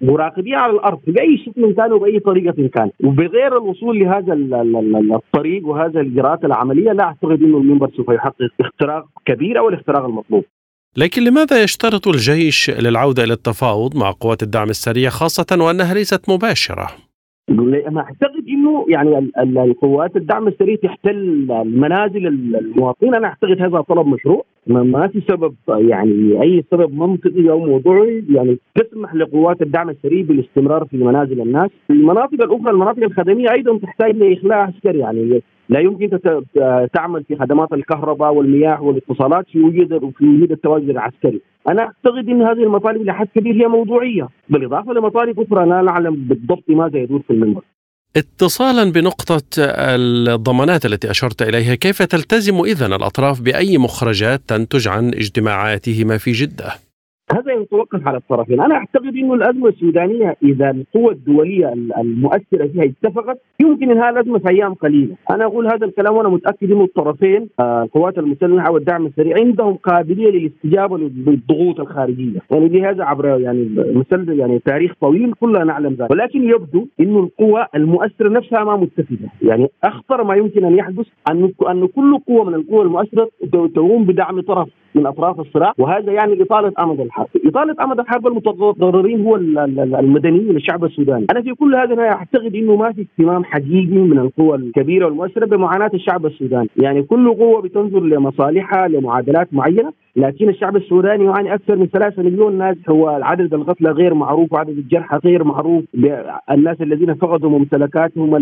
[0.02, 2.90] لمراقبين على الأرض بأي شكل كان وبأي طريقة كان.
[3.04, 4.34] وبغير الوصول لهذا
[5.16, 10.44] الطريق وهذا الاجراءات العملية لا أعتقد إنه المنبر سوف يحقق اختراق كبير أو الاختراق المطلوب.
[10.98, 16.30] لكن لماذا يشترط الجيش للعودة إلى التفاوض مع قوات الدعم السريع خاصة وأنها ليست
[17.50, 24.08] مباشره؟ أنا أعتقد إنه يعني القوات الدعم السريع تحتل المنازل المواطنين أنا أعتقد هذا طلب
[24.08, 30.26] مشروع ما في سبب يعني أي سبب منطقي أو موضوعي يعني تسمح لقوات الدعم السريع
[30.26, 36.20] بالاستمرار في منازل الناس، المناطق الأخرى المناطق الخدمية أيضا تحتاج لإخلاء عسكري يعني لا يمكن
[36.94, 42.42] تعمل في خدمات الكهرباء والمياه والاتصالات في وجود في وجود التواجد العسكري، أنا أعتقد إن
[42.42, 47.34] هذه المطالب لحد كبير هي موضوعية، بالإضافة لمطالب أخرى لا نعلم بالضبط ماذا يدور في
[47.34, 47.62] المنبر.
[48.18, 56.18] اتصالا بنقطة الضمانات التي أشرت إليها كيف تلتزم إذن الأطراف بأي مخرجات تنتج عن اجتماعاتهما
[56.18, 56.83] في جدة؟
[57.34, 63.40] هذا يتوقف على الطرفين، أنا أعتقد إنه الأزمة السودانية إذا القوى الدولية المؤثرة فيها اتفقت
[63.62, 67.84] يمكن إنهاء الأزمة في أيام قليلة، أنا أقول هذا الكلام وأنا متأكد إنه الطرفين آه،
[67.84, 74.60] القوات المسلحه والدعم السريع عندهم قابلية للاستجابة للضغوط الخارجية، يعني لهذا عبر يعني مسلسل يعني
[74.60, 80.24] تاريخ طويل كلنا نعلم ذلك، ولكن يبدو إنه القوى المؤثرة نفسها ما متفقة، يعني أخطر
[80.24, 83.30] ما يمكن أن يحدث أن أن كل قوة من القوى المؤثرة
[83.76, 84.70] تقوم بدعم طرف.
[84.96, 90.84] من أطراف الصراع وهذا يعني إطالة أمد الحرب، إطالة أمد الحرب المتضررين هو المدنيين الشعب
[90.86, 95.46] السوداني، أنا في كل هذا أعتقد إنه ما في اهتمام حقيقي من القوى الكبيرة والمؤثرة
[95.46, 101.76] بمعاناة الشعب السوداني، يعني كل قوة بتنظر لمصالحها لمعادلات معينة لكن الشعب السوداني يعاني أكثر
[101.76, 102.78] من 3 مليون ناس.
[102.90, 105.84] هو عدد القتلى غير معروف وعدد الجرحى غير معروف.
[106.52, 108.36] الناس الذين فقدوا ممتلكاتهم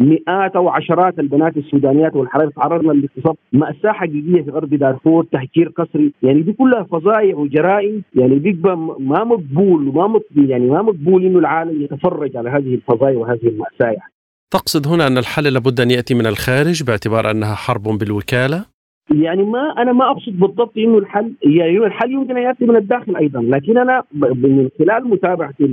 [0.00, 5.24] المئات أو عشرات البنات السودانيات والحرائق تعرضنا لاغتصاب مأساة حقيقية في غرب دارفور.
[5.24, 5.87] تهجير قسري
[6.22, 11.82] يعني دي كلها فظائع وجرائم يعني بيبقى ما مقبول وما يعني ما مقبول إنه العالم
[11.82, 13.46] يتفرج على هذه الفظائع وهذه
[13.80, 14.12] يعني.
[14.50, 18.64] تقصد هنا أن الحل لابد أن يأتي من الخارج باعتبار أنها حرب بالوكالة؟
[19.10, 23.16] يعني ما أنا ما أقصد بالضبط إنه الحل يعني الحل يمكن أن يأتي من الداخل
[23.16, 25.64] أيضا لكن أنا من خلال متابعتي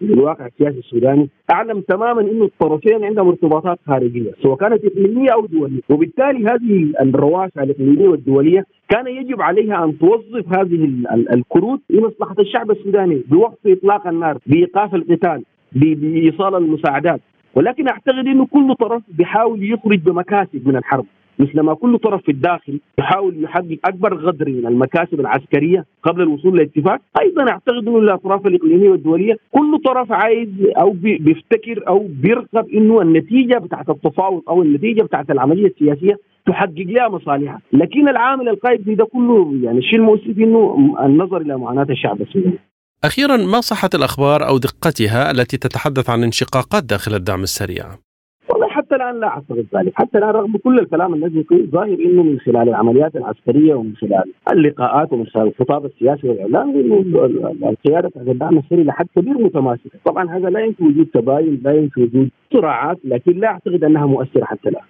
[0.00, 5.80] للواقع السياسي السوداني أعلم تماما إنه الطرفين عندهم ارتباطات خارجية سواء كانت إقليمية أو دولية.
[5.88, 10.90] وبالتالي هذه الرواسع الإقليمية والدولية كان يجب عليها أن توظف هذه
[11.32, 17.20] الكروت لمصلحة الشعب السوداني بوقف إطلاق النار بإيقاف القتال بإيصال المساعدات.
[17.54, 21.06] ولكن أعتقد إنه كل طرف بيحاول يخرج بمكاسب من الحرب.
[21.38, 27.00] مثلما كل طرف في الداخل يحاول يحقق أكبر قدر من المكاسب العسكرية قبل الوصول لاتفاق،
[27.20, 33.58] أيضا أعتقد انه الأطراف الإقليمية والدولية كل طرف عايز أو بيفتكر أو بيرغب إنه النتيجة
[33.58, 39.04] بتاعت التفاوض أو النتيجة بتاعت العملية السياسية تحقق لها مصالحها، لكن العامل القائد في ده
[39.04, 42.58] كله يعني الشيء المؤسف إنه النظر إلى معاناة الشعب السوري.
[43.04, 47.84] أخيرا ما صحة الأخبار أو دقتها التي تتحدث عن انشقاقات داخل الدعم السريع؟
[48.88, 52.68] حتى الآن لا أعتقد ذلك، حتى الآن رغم كل الكلام الذي ظاهر إنه من خلال
[52.68, 57.24] العمليات العسكرية ومن خلال اللقاءات ومن خلال الخطاب السياسي والإعلام إنه
[57.68, 62.02] القيادة بتاعت الدعم السري لحد كبير متماسكة، طبعا هذا لا ينفي وجود تباين، لا ينفي
[62.02, 64.82] وجود صراعات، لكن لا أعتقد أنها مؤثرة حتى الآن.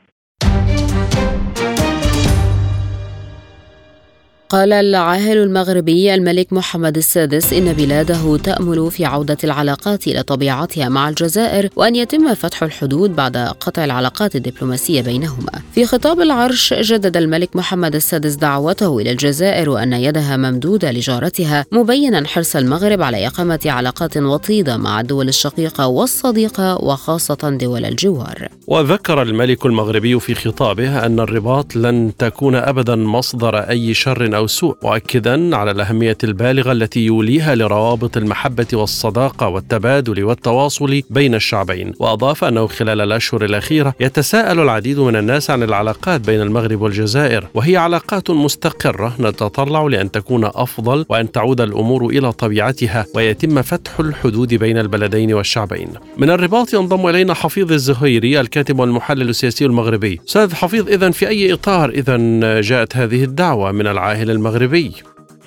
[4.49, 11.09] قال العاهل المغربي الملك محمد السادس إن بلاده تأمل في عودة العلاقات إلى طبيعتها مع
[11.09, 15.53] الجزائر وأن يتم فتح الحدود بعد قطع العلاقات الدبلوماسية بينهما.
[15.75, 22.27] في خطاب العرش جدد الملك محمد السادس دعوته إلى الجزائر وأن يدها ممدودة لجارتها مبينا
[22.27, 28.49] حرص المغرب على إقامة علاقات وطيدة مع الدول الشقيقة والصديقة وخاصة دول الجوار.
[28.67, 34.77] وذكر الملك المغربي في خطابه أن الرباط لن تكون أبدا مصدر أي شر أو سوء
[34.83, 41.93] مؤكدا على الأهمية البالغة التي يوليها لروابط المحبة والصداقة والتبادل والتواصل بين الشعبين.
[41.99, 47.77] وأضاف أنه خلال الأشهر الأخيرة يتساءل العديد من الناس عن العلاقات بين المغرب والجزائر وهي
[47.77, 54.79] علاقات مستقرة نتطلع لأن تكون أفضل وأن تعود الأمور إلى طبيعتها ويتم فتح الحدود بين
[54.79, 55.89] البلدين والشعبين.
[56.17, 60.21] من الرباط ينضم إلينا حفيظ الزهيري الكاتب والمحلل السياسي المغربي.
[60.29, 62.17] أستاذ حفيظ إذا في أي إطار إذا
[62.61, 64.93] جاءت هذه الدعوة من العاهل المغربي.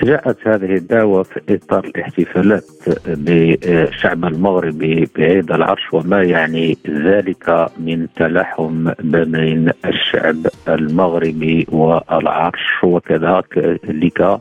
[0.03, 2.63] جاءت هذه الدعوة في إطار الاحتفالات
[3.07, 10.35] بالشعب المغربي بعيد العرش وما يعني ذلك من تلاحم بين الشعب
[10.67, 12.83] المغربي والعرش.
[12.83, 14.39] وكذلك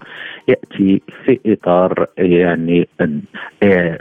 [0.49, 2.89] يأتي في إطار يعني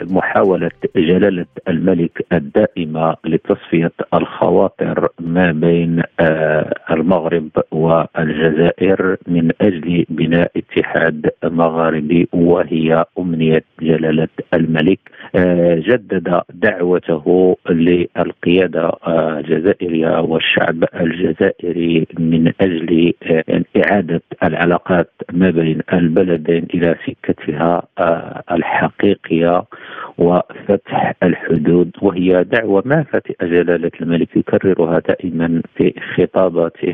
[0.02, 11.30] محاولة جلالة الملك الدائمة لتصفية الخواطر ما بين آه، المغرب والجزائر من أجل بناء اتحاد
[11.50, 15.00] مغاربي وهي أمنية جلالة الملك
[15.36, 26.30] آه، جدد دعوته للقيادة الجزائرية والشعب الجزائري من أجل آه، إعادة العلاقات ما بين البلد
[26.30, 29.64] البلدين إلى سكتها آه، الحقيقية.
[30.20, 36.94] وفتح الحدود وهي دعوة ما فتئ جلالة الملك يكررها دائما في خطاباته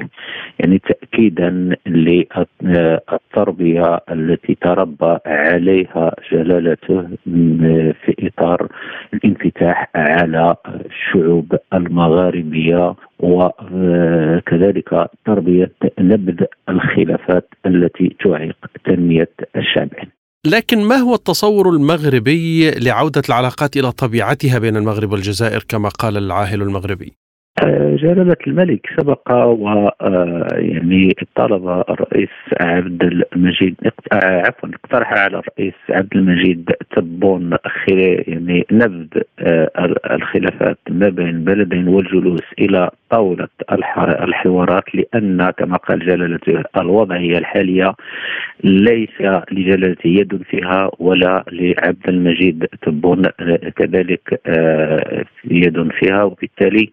[0.59, 1.75] يعني تاكيدا
[2.61, 7.01] للتربية التي تربى عليها جلالته
[8.05, 8.67] في إطار
[9.13, 20.14] الانفتاح على الشعوب المغاربية وكذلك تربية نبذ الخلافات التي تعيق تنمية الشعبين.
[20.45, 26.61] لكن ما هو التصور المغربي لعودة العلاقات إلى طبيعتها بين المغرب والجزائر كما قال العاهل
[26.61, 27.13] المغربي؟
[27.95, 32.29] جلالة الملك سبق و آه، يعني طلب الرئيس
[32.59, 33.75] عبد المجيد
[34.13, 37.57] آه، عفوا اقترح على الرئيس عبد المجيد تبون
[38.27, 39.07] يعني نبذ
[39.39, 39.69] آه،
[40.11, 43.47] الخلافات ما بين البلدين والجلوس إلى طاولة
[44.23, 47.93] الحوارات لأن كما قال جلالته الوضعية الحالية
[48.65, 53.23] ليس لجلالته يد فيها ولا لعبد المجيد تبون
[53.75, 54.41] كذلك
[55.45, 56.89] يد فيها وبالتالي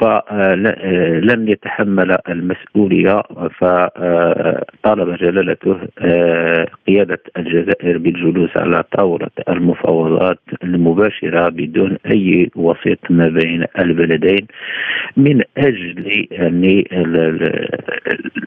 [0.00, 3.22] فلن يتحمل المسؤولية
[3.58, 13.64] فطالب جلالته آه، قيادة الجزائر بالجلوس على طاولة المفاوضات المباشرة بدون أي وسيط ما بين
[13.78, 14.46] البلدين
[15.16, 16.88] من أجل يعني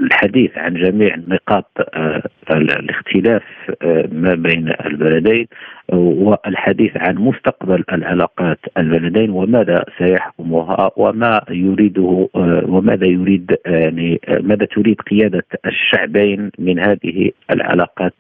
[0.02, 3.44] الحديث عن جميع نقاط آه، الاختلاف
[3.82, 5.48] آه، ما بين البلدين.
[5.94, 15.02] والحديث عن مستقبل العلاقات البلدين وماذا سيحكمها وما يريده آه، وماذا يريد يعني ماذا تريد
[15.02, 18.14] قيادة الشعبين من هذه العلاقات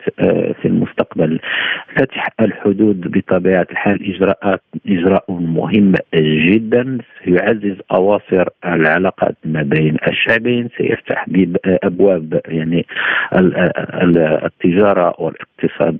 [0.61, 1.39] في المستقبل؟
[1.95, 11.25] فتح الحدود بطبيعة الحال اجراءات إجراء مهم جدا يعزز أواصر العلاقات ما بين الشعبين سيفتح
[11.65, 12.85] أبواب يعني
[14.45, 15.97] التجارة والاقتصاد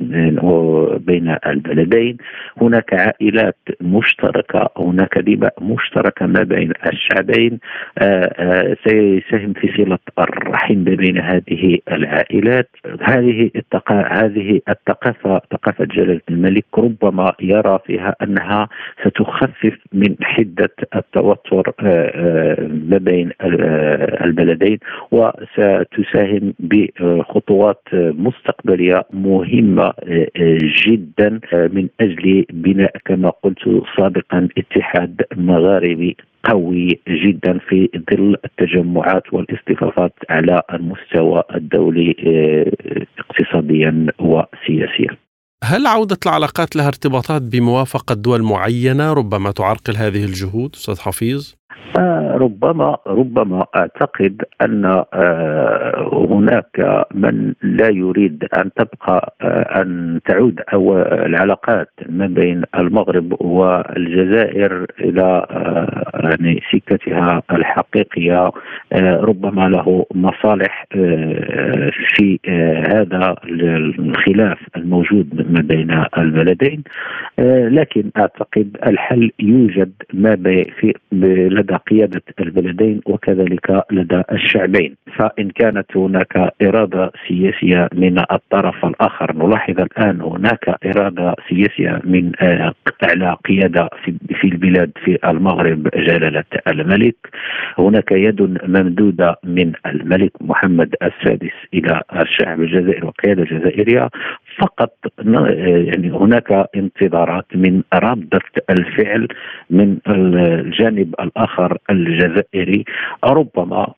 [1.05, 2.17] بين البلدين
[2.61, 7.59] هناك عائلات مشتركة هناك دماء مشتركة ما بين الشعبين.
[7.97, 12.69] آه، آه، سيساهم في صلة الرحم بين هذه العائلات.
[13.01, 13.51] هذه
[13.89, 18.69] هذه الثقافة ثقافة جلالة الملك ربما يرى فيها أنها
[19.05, 23.31] ستخفف من حدة التوتر آه، ما بين
[24.25, 24.79] البلدين.
[25.11, 29.93] وستساهم بخطوات مستقبلية مهمة
[30.87, 31.39] جدا.
[31.53, 40.61] من أجل بناء كما قلت سابقا اتحاد مغاربي قوي جدا في ظل التجمعات والاصطفافات على
[40.73, 45.17] المستوى الدولي آه، اقتصاديا وسياسيا.
[45.63, 51.53] هل عودة العلاقات لها ارتباطات بموافقة دول معينة ربما تعرقل هذه الجهود أستاذ حفيظ؟
[52.37, 60.97] ربما ربما أعتقد أن آه، هناك من لا يريد أن تبقى آه، أن تعود أو
[61.01, 68.51] العلاقات ما بين المغرب والجزائر إلى آه، يعني سكتها الحقيقية.
[68.93, 70.85] ربما له مصالح
[72.15, 72.39] في
[72.87, 73.35] هذا
[73.99, 76.83] الخلاف الموجود ما بين البلدين.
[77.69, 80.35] لكن أعتقد الحل يوجد ما
[81.11, 84.95] لدى قيادة البلدين وكذلك لدى الشعبين.
[85.15, 92.31] فإن كانت هناك إرادة سياسية من الطرف الآخر نلاحظ الآن هناك إرادة سياسية من
[93.03, 93.89] اعلى قيادة
[94.41, 97.15] في البلاد في المغرب جلالة الملك.
[97.77, 104.09] هناك يد ممدودة من الملك محمد السادس إلى الشعب الجزائري والقياده الجزائرية.
[104.59, 109.27] فقط يعني هناك انتظارات من رده الفعل
[109.69, 112.85] من الجانب الآخر الجزائري.
[113.23, 113.93] ربما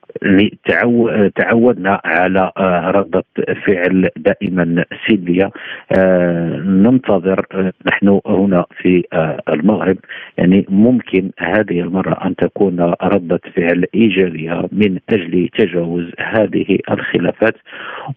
[1.36, 2.52] تعودنا على
[2.94, 3.24] رده
[3.66, 5.50] فعل دائما سلبيه
[5.98, 7.46] آه، ننتظر
[7.86, 9.04] نحن هنا في
[9.48, 9.96] المغرب.
[10.38, 17.56] يعني ممكن هذه المرة أن تكون رده فعل إيجابية من أجل تجاوز هذه الخلافات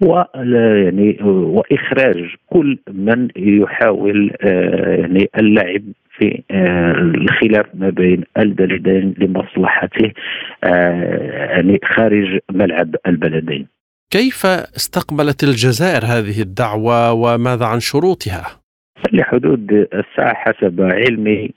[0.01, 5.83] و يعني وإخراج كل من يحاول آه، يعني اللعب
[6.17, 10.11] في آه، الخلاف ما بين البلدين لمصلحته
[10.63, 13.67] آه، يعني خارج ملعب البلدين
[14.11, 18.63] كيف استقبلت الجزائر هذه الدعوة وماذا عن شروطها؟
[19.13, 21.51] لحدود الساعة حسب علمي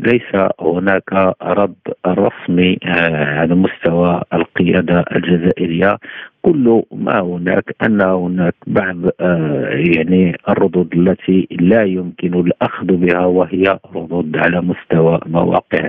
[0.00, 5.98] ليس هناك رد رسمي على مستوى القيادة الجزائرية
[6.42, 13.78] كل ما هناك أن هناك بعض آه، يعني الردود التي لا يمكن الأخذ بها وهي
[13.94, 15.88] ردود على مستوى مواقع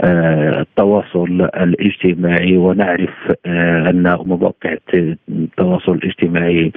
[0.00, 2.56] آه، التواصل الاجتماعي.
[2.56, 3.10] ونعرف
[3.46, 4.76] آه، أن مواقع
[5.28, 6.72] التواصل الاجتماعي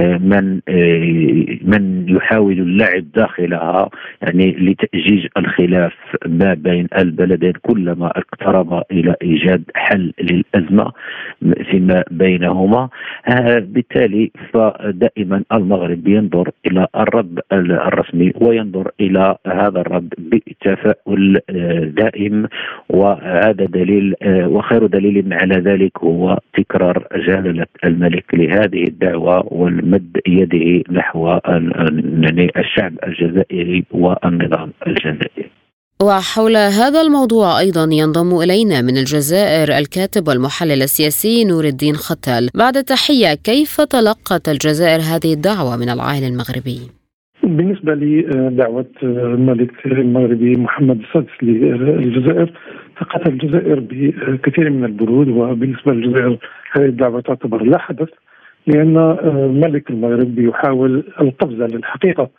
[0.00, 0.60] من
[1.62, 3.88] من يحاول اللعب داخلها
[4.22, 5.92] يعني لتأجيج الخلاف
[6.26, 10.92] ما بين البلدين كلما اقترب إلى إيجاد حل للأزمة
[11.70, 12.57] فيما بينهم.
[12.58, 12.88] بينهما
[13.28, 22.48] آه، بالتالي فدائما المغرب ينظر إلى الرد الرسمي وينظر إلى هذا الرد بتفاؤل آه، دائم
[22.88, 30.82] وهذا دليل آه، وخير دليل على ذلك هو تكرار جلالة الملك لهذه الدعوة والمد يده
[30.90, 31.38] نحو
[32.56, 35.57] الشعب الجزائري والنظام الجزائري.
[36.02, 42.48] وحول هذا الموضوع أيضا ينضم إلينا من الجزائر الكاتب والمحلل السياسي نور الدين ختال.
[42.54, 46.78] بعد تحيه كيف تلقت الجزائر هذه الدعوة من العائل المغربي؟
[47.42, 52.52] بالنسبة لدعوه الملك المغربي محمد السادس للجزائر.
[52.96, 56.38] فقدت الجزائر بكثير من البرود وبالنسبة للجزائر
[56.72, 58.08] هذه الدعوة تعتبر لا حدث
[58.66, 62.30] لأن الملك المغربي يحاول القفز على الحقيقة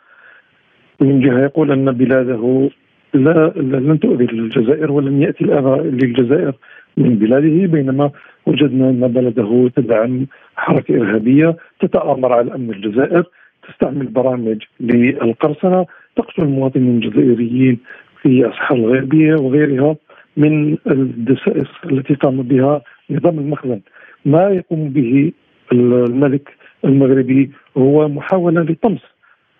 [1.00, 2.70] من جهة يقول أن بلاده
[3.14, 6.52] لا لن تؤذي الجزائر ولن يأتي الاذى للجزائر
[6.96, 8.10] من بلاده بينما
[8.46, 13.24] وجدنا أن بلده تدعم حركة إرهابية تتآمر على أمن الجزائر
[13.68, 17.78] تستعمل برامج للقرصنة تقتل المواطنين الجزائريين
[18.22, 19.96] في الصحراء الغربية وغيرها
[20.36, 23.80] من الدسائس التي قام بها نظام المخزن.
[24.24, 25.32] ما يقوم به
[25.72, 26.48] الملك
[26.84, 29.00] المغربي هو محاولة لطمس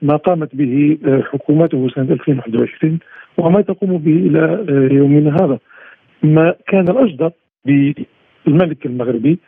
[0.03, 0.99] ما قامت به
[1.33, 2.99] حكومته سنة 2021
[3.39, 5.59] وما تقوم به إلى آه، يومنا هذا.
[6.23, 7.31] ما كان الأجدر
[7.65, 9.39] بالملك المغربي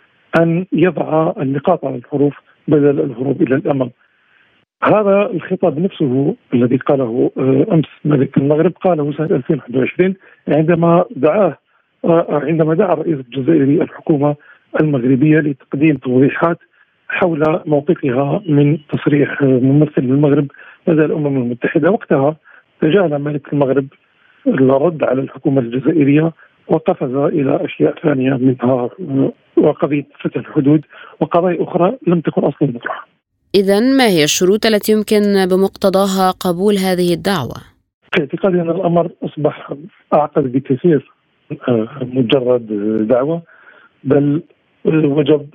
[0.41, 2.35] أن يضع النقاط على الحروف
[2.69, 3.91] بدل الهروب إلى الامام
[4.85, 10.15] هذا الخطاب نفسه الذي قاله آه، أمس ملك المغرب قاله سنة 2021
[10.49, 11.59] عندما دعاه
[12.05, 14.37] آه، عندما دعا الرئيس الجزائري الحكومة
[14.81, 16.59] المغربية لتقديم توضيحات
[17.09, 20.47] حول موقفها من تصريح ممثل المغرب
[20.89, 21.91] لدى الأمم المتحدة.
[21.91, 22.37] وقتها
[22.83, 23.87] تجاهل ملك المغرب
[24.47, 26.33] الرد على الحكومة الجزائرية
[26.69, 28.91] وقفز إلى أشياء ثانية منها
[29.57, 30.85] وقضية فتح الحدود
[31.21, 33.09] وقضايا أخرى لم تكن أصلا مطرحة
[33.55, 37.57] إذا ما هي الشروط التي يمكن بمقتضاها قبول هذه الدعوة؟
[38.15, 39.73] في اعتقادي أن الأمر أصبح
[40.15, 41.13] أعقد بكثير
[41.69, 42.67] آه، مجرد
[43.09, 43.43] دعوة
[44.05, 44.43] بل
[44.85, 45.47] وجب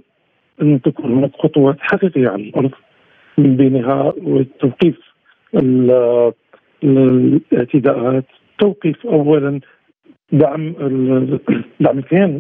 [0.62, 2.72] أن تكون هناك خطوات حقيقية على الأرض
[3.38, 4.14] من بينها
[4.60, 4.98] توقيف
[6.84, 8.26] الاعتداءات
[8.60, 9.60] توقيف اولا
[10.32, 10.74] دعم
[11.80, 12.40] دعم الكيان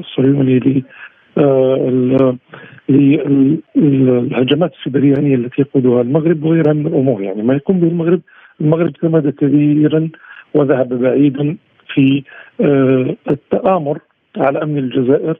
[0.00, 0.82] الصهيوني
[3.76, 7.22] للهجمات السبريانية التي يقودها المغرب وغيرها من الأمور.
[7.22, 8.20] يعني ما يقوم به المغرب
[8.60, 10.08] المغرب تمادى كثيرا
[10.54, 11.56] وذهب بعيدا
[11.94, 12.22] في
[12.60, 13.98] آه، التآمر
[14.36, 15.36] على أمن الجزائر.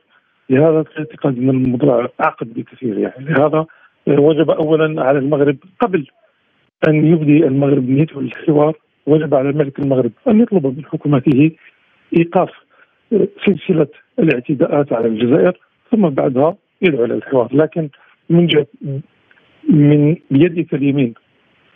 [0.49, 2.97] لهذا في اعتقادي أن الموضوع أعقد بكثير.
[2.97, 3.65] يعني لهذا
[4.07, 6.07] وجب أولا على المغرب قبل
[6.87, 11.51] أن يبدي المغرب نيته للحوار وجب على ملك المغرب أن يطلب من حكومته
[12.17, 12.49] إيقاف
[13.45, 13.87] سلسلة
[14.19, 15.57] الاعتداءات على الجزائر
[15.91, 17.55] ثم بعدها يدعو إلى الحوار.
[17.55, 17.89] لكن
[18.29, 18.67] من جهة
[19.69, 21.13] من بيدك اليمين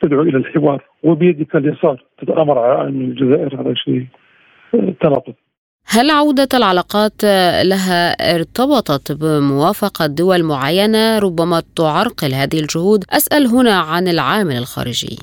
[0.02, 4.06] تدعو إلى الحوار وبيدك اليسار تتآمر على أن الجزائر هذا شيء
[4.72, 5.34] تناقض.
[5.94, 7.24] هل عودة العلاقات
[7.72, 15.18] لها ارتبطت بموافقة دول معينة ربما تعرقل هذه الجهود؟ أسأل هنا عن العامل الخارجي.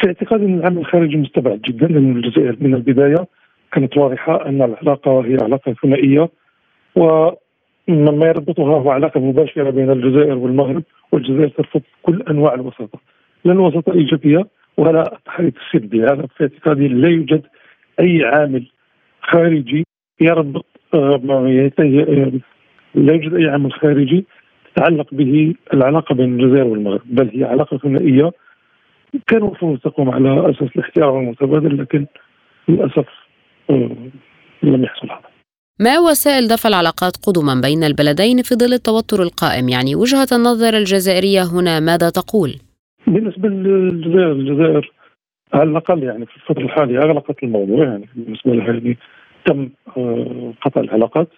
[0.00, 3.26] في اعتقادي أن العامل الخارجي مستبعد جدا لأن الجزائر من البداية
[3.72, 6.28] كانت واضحة أن العلاقة هي علاقة ثنائية
[6.96, 10.82] وما يربطها هو علاقة مباشرة بين الجزائر والمغرب
[11.12, 12.98] والجزائر ترفض كل أنواع الوساطة
[13.44, 14.46] لا الوساطة إيجابية
[14.76, 17.42] ولا التحريك السلبي هذا في اعتقادي لا يوجد
[18.00, 18.66] أي عامل
[19.30, 19.84] خارجي
[20.20, 21.20] يربط آه،
[22.94, 24.24] لا يوجد أي عامل خارجي
[24.74, 28.30] تتعلق به العلاقة بين الجزائر والمغرب بل هي علاقة ثنائية.
[29.26, 32.06] كان المفروض تقوم على أساس الاحترام المتبادل لكن
[32.68, 33.06] للأسف
[33.70, 33.90] آه،
[34.62, 35.28] لم يحصل هذا.
[35.80, 41.42] ما وسائل دفع العلاقات قدما بين البلدين في ظل التوتر القائم؟ يعني وجهة النظر الجزائرية
[41.42, 42.50] هنا ماذا تقول؟
[43.06, 44.92] بالنسبة للجزائر الجزائر
[45.54, 48.98] على الأقل يعني في الفترة الحالية أغلقت الموضوع يعني بالنسبة لها يعني
[49.48, 51.28] تم آه، قطع العلاقات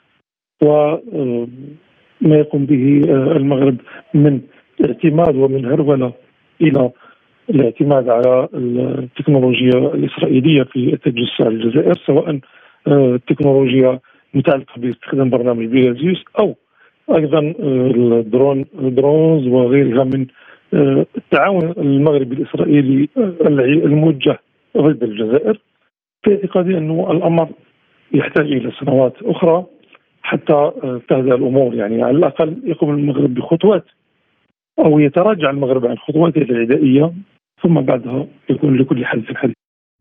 [0.63, 3.77] وما آه، يقوم به آه، المغرب
[4.15, 4.41] من
[4.85, 6.13] اعتماد ومن هرولة
[6.61, 6.91] إلى
[7.51, 12.41] الاعتماد على التكنولوجيا الإسرائيلية في التجسس على الجزائر سواء
[12.89, 14.01] التكنولوجيا
[14.35, 16.57] متعلقة باستخدام برنامج بيغاسوس أو
[17.17, 20.27] أيضا ال drone ال drones وغيرها من
[21.17, 23.09] التعاون المغربي الإسرائيلي
[23.85, 24.39] الموجه
[24.77, 25.61] ضد الجزائر
[26.23, 27.49] في اعتقادي أنه الأمر
[28.13, 29.67] يحتاج إلى سنوات أخرى
[30.23, 30.71] حتى
[31.09, 31.75] تهدأ الأمور.
[31.75, 33.85] يعني على الأقل يقوم المغرب بخطوات
[34.79, 37.13] أو يتراجع المغرب عن خطواته العدائية
[37.63, 39.55] ثم بعدها يكون لكل حدث حديث.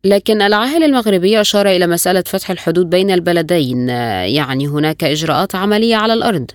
[0.05, 3.89] لكن العاهل المغربي أشار إلى مسألة فتح الحدود بين البلدين.
[4.35, 6.45] يعني هناك إجراءات عملية على الأرض.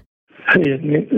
[0.66, 1.08] يعني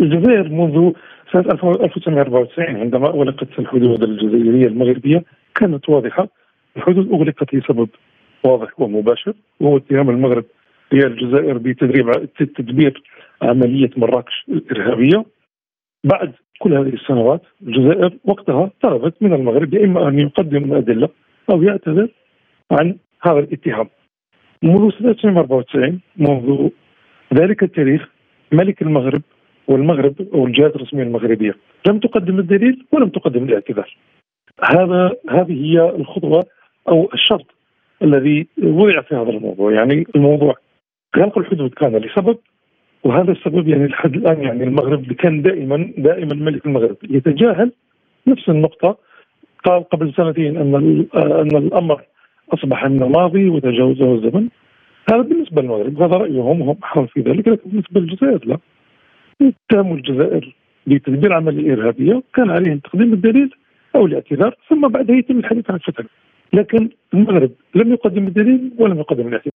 [0.00, 0.92] الجزائر منذ
[1.32, 6.28] سنة 1994 عندما أغلقت الحدود الجزائرية المغربية كانت واضحة
[6.76, 7.88] الحدود أغلقت لسبب
[8.44, 9.34] واضح ومباشر.
[9.60, 10.44] وهو اتهام المغرب
[10.92, 13.02] هي الجزائر بتدريب تدبير
[13.42, 15.24] عملية مراكش الإرهابية
[16.04, 21.08] بعد كل هذه السنوات الجزائر وقتها طلبت من المغرب يا إما أن يقدم أدلة
[21.50, 22.08] أو يعتذر
[22.70, 23.88] عن هذا الاتهام.
[24.62, 26.68] منذ سنة 1994 منذ
[27.34, 28.08] ذلك التاريخ
[28.52, 29.22] ملك المغرب
[29.68, 31.54] والمغرب أو الجهات الرسمية المغربية
[31.88, 33.96] لم تقدم الدليل ولم تقدم الاعتذار.
[34.64, 36.44] هذا هذه هي الخطوة
[36.88, 37.55] أو الشرط
[38.02, 39.72] الذي وضع في هذا الموضوع.
[39.72, 40.54] يعني الموضوع
[41.16, 42.38] غلق الحدود كان لسبب
[43.04, 46.96] وهذا السبب يعني لحد الآن يعني المغرب كان دائما دائما ملك المغرب.
[47.10, 47.72] يتجاهل
[48.26, 48.98] نفس النقطة.
[49.64, 50.74] قال قبل سنتين أن
[51.14, 52.02] أن الأمر
[52.54, 54.48] أصبح من الماضي وتجاوزه الزمن.
[55.10, 58.58] هذا بالنسبة للمغرب هذا رأيهم وهم احرار في ذلك لكن بالنسبة للجزائر لا.
[59.42, 60.54] اتهموا الجزائر
[60.86, 63.50] بتدبير عملية إرهابية كان عليهم تقديم الدليل
[63.96, 66.04] أو الاعتذار ثم بعدها يتم الحديث عن الفتح
[66.52, 69.52] لكن المغرب لم يقدم الدليل ولم يقدم الاعتذار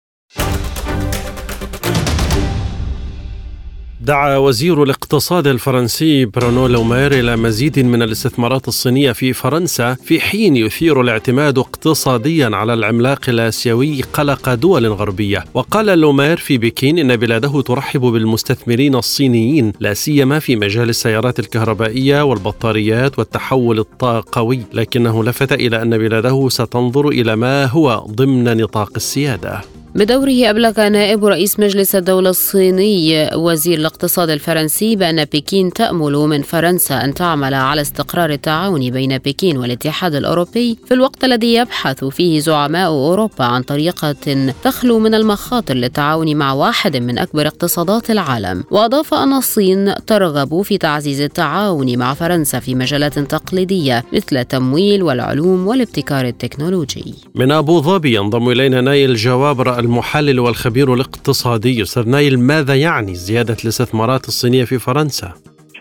[4.10, 10.55] دعا وزير الاقتصاد الفرنسي برونو لومير إلى مزيد من الاستثمارات الصينية في فرنسا في حين
[10.55, 15.45] يثير الاعتماد اقتصاديا على العملاق الآسيوي قلق دول غربية.
[15.53, 22.24] وقال لومير في بكين إن بلاده ترحب بالمستثمرين الصينيين لا سيما في مجال السيارات الكهربائية
[22.24, 24.60] والبطاريات والتحول الطاقوي.
[24.74, 29.79] لكنه لفت إلى أن بلاده ستنظر إلى ما هو ضمن نطاق السيادة.
[29.96, 37.04] بدوره أبلغ نائب رئيس مجلس الدولة الصيني وزير الاقتصاد الفرنسي بأن بكين تأمل من فرنسا
[37.04, 42.88] أن تعمل على استقرار التعاون بين بكين والاتحاد الأوروبي في الوقت الذي يبحث فيه زعماء
[42.88, 44.16] أوروبا عن طريقة
[44.64, 48.64] تخلو من المخاطر للتعاون مع واحد من أكبر اقتصادات العالم.
[48.72, 55.68] وأضاف أن الصين ترغب في تعزيز التعاون مع فرنسا في مجالات تقليدية مثل التمويل والعلوم
[55.68, 57.14] والابتكار التكنولوجي.
[57.36, 63.58] من أبو ظبي ينضم إلينا نايل جوابر المحلل والخبير الاقتصادي أستاذ نايل ماذا يعني زيادة
[63.64, 65.34] الاستثمارات الصينية في فرنسا؟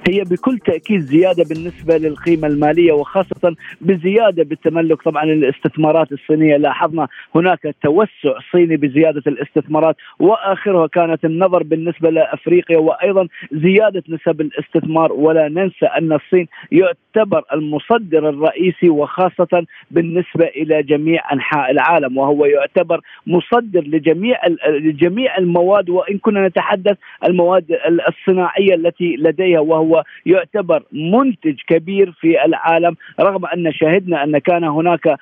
[0.09, 5.03] هي بكل تأكيد زيادة بالنسبة للقيمة المالية وخاصة بزيادة بالتملك.
[5.03, 13.29] طبعا الاستثمارات الصينية لاحظنا هناك توسع صيني بزيادة الاستثمارات وآخرها كانت النظر بالنسبة لأفريقيا وأيضا
[13.53, 15.13] زيادة نسب الاستثمار.
[15.13, 23.01] ولا ننسى أن الصين يعتبر المصدر الرئيسي وخاصة بالنسبة إلى جميع أنحاء العالم وهو يعتبر
[23.27, 24.39] مصدر لجميع
[24.69, 25.91] لجميع المواد.
[25.91, 27.65] وإن كنا نتحدث المواد
[28.09, 35.17] الصناعية التي لديها وهو يعتبر منتج كبير في العالم رغم أن شهدنا أن كان هناك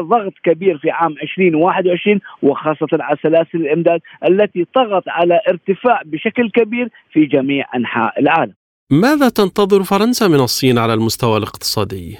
[0.00, 6.88] ضغط كبير في عام 2021 وخاصة على سلاسل الإمداد التي طغت على ارتفاع بشكل كبير
[7.12, 8.54] في جميع أنحاء العالم.
[8.90, 12.18] ماذا تنتظر فرنسا من الصين على المستوى الاقتصادي؟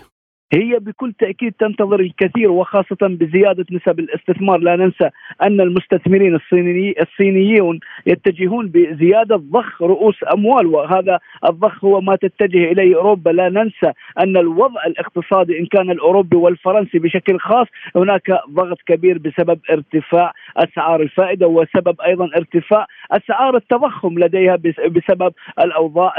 [0.53, 5.11] هي بكل تأكيد تنتظر الكثير وخاصة بزيادة نسب الاستثمار، لا ننسى
[5.43, 11.19] أن المستثمرين الصيني الصينيون يتجهون بزيادة ضخ رؤوس أموال وهذا
[11.49, 16.99] الضخ هو ما تتجه إليه أوروبا، لا ننسى أن الوضع الاقتصادي إن كان الأوروبي والفرنسي
[16.99, 17.67] بشكل خاص
[17.97, 24.57] هناك ضغط كبير بسبب ارتفاع أسعار الفائدة وسبب أيضا ارتفاع أسعار التضخم لديها
[24.89, 26.13] بسبب الاوضاع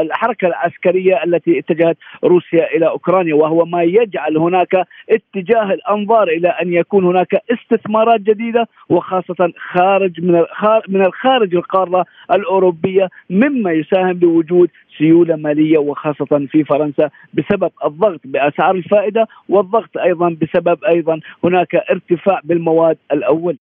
[0.00, 3.27] الحركة العسكرية التي اتجهت روسيا إلى أوكرانيا.
[3.28, 10.20] الثانية وهو ما يجعل هناك اتجاه الأنظار إلى أن يكون هناك استثمارات جديدة وخاصة خارج
[10.20, 10.44] من
[10.88, 14.68] من الخارج القارة الأوروبية مما يساهم بوجود
[14.98, 22.40] سيولة مالية وخاصة في فرنسا بسبب الضغط بأسعار الفائدة والضغط أيضا بسبب أيضا هناك ارتفاع
[22.44, 23.58] بالمواد الأول.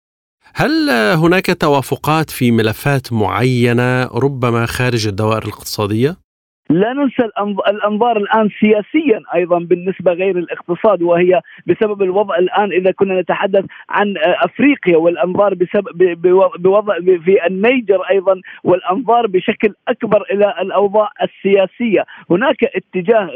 [0.55, 0.89] هل
[1.23, 6.26] هناك توافقات في ملفات معينة ربما خارج الدوائر الاقتصادية؟
[6.69, 7.23] لا ننسى
[7.67, 14.13] الأنظار الآن سياسيا أيضا بالنسبة غير الاقتصاد وهي بسبب الوضع الآن إذا كنا نتحدث عن
[14.17, 16.21] أفريقيا والأنظار بسبب
[16.59, 23.29] بوضع في النيجر أيضا والأنظار بشكل أكبر إلى الأوضاع السياسية، هناك اتجاه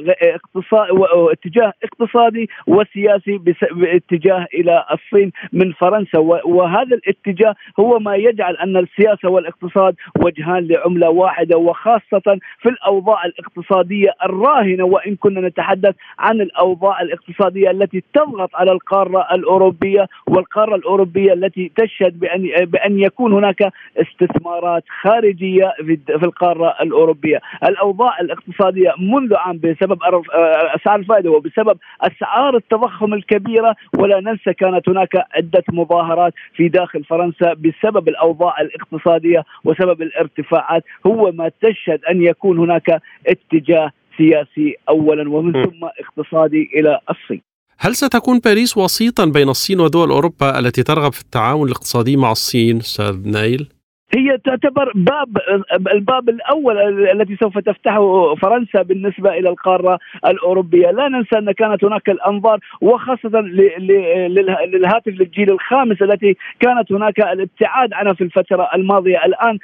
[1.32, 3.38] اتجاه اقتصادي وسياسي
[3.72, 6.20] باتجاه إلى الصين من فرنسا.
[6.46, 14.10] وهذا الاتجاه هو ما يجعل أن السياسة والاقتصاد وجهان لعملة واحدة وخاصة في الأوضاع الاقتصادية
[14.24, 21.72] الراهنة وإن كنا نتحدث عن الأوضاع الاقتصادية التي تضغط على القارة الأوروبية والقارة الأوروبية التي
[21.76, 25.74] تشهد بان بأن يكون هناك استثمارات خارجية
[26.20, 30.00] في القارة الأوروبية، الأوضاع الاقتصادية منذ عام بسبب
[30.76, 37.54] أسعار الفائدة وبسبب أسعار التضخم الكبيرة ولا ننسى كانت هناك عدة مظاهرات في داخل فرنسا
[37.54, 40.84] بسبب الأوضاع الاقتصادية وسبب الارتفاعات.
[41.08, 47.42] هو ما تشهد أن يكون هناك اتجاه سياسي اولا ومن ثم اقتصادي إلى الصين.
[47.78, 52.78] هل ستكون باريس وسيطا بين الصين ودول أوروبا التي ترغب في التعاون الاقتصادي مع الصين
[52.78, 53.70] أستاذ نايل؟
[54.16, 55.38] هي تعتبر باب
[55.94, 56.78] الباب الأول
[57.10, 63.40] الذي سوف تفتحه فرنسا بالنسبة إلى القارة الأوروبية، لا ننسى أن كانت هناك الأنظار وخاصة
[63.40, 69.60] للهاتف للجيل الخامس التي كانت هناك الابتعاد عنها في الفترة الماضية، الآن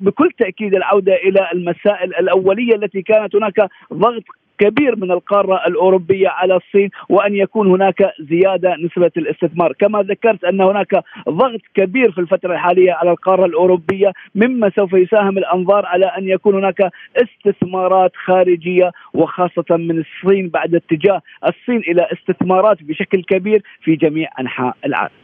[0.00, 4.22] بكل تأكيد العودة إلى المسائل الأولية التي كانت هناك ضغط
[4.62, 10.60] كبير من القارة الأوروبية على الصين وأن يكون هناك زيادة نسبة الاستثمار، كما ذكرت أن
[10.60, 10.92] هناك
[11.28, 16.54] ضغط كبير في الفترة الحالية على القارة الأوروبية مما سوف يساهم الأنظار على أن يكون
[16.54, 24.28] هناك استثمارات خارجية وخاصة من الصين بعد اتجاه الصين إلى استثمارات بشكل كبير في جميع
[24.40, 25.14] أنحاء العالم.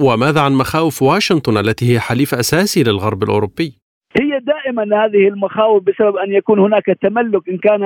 [0.00, 3.79] وماذا عن مخاوف واشنطن التي هي حليف أساسي للغرب الأوروبي؟
[4.18, 7.82] هي دائما هذه المخاوف بسبب أن يكون هناك تملك إن كان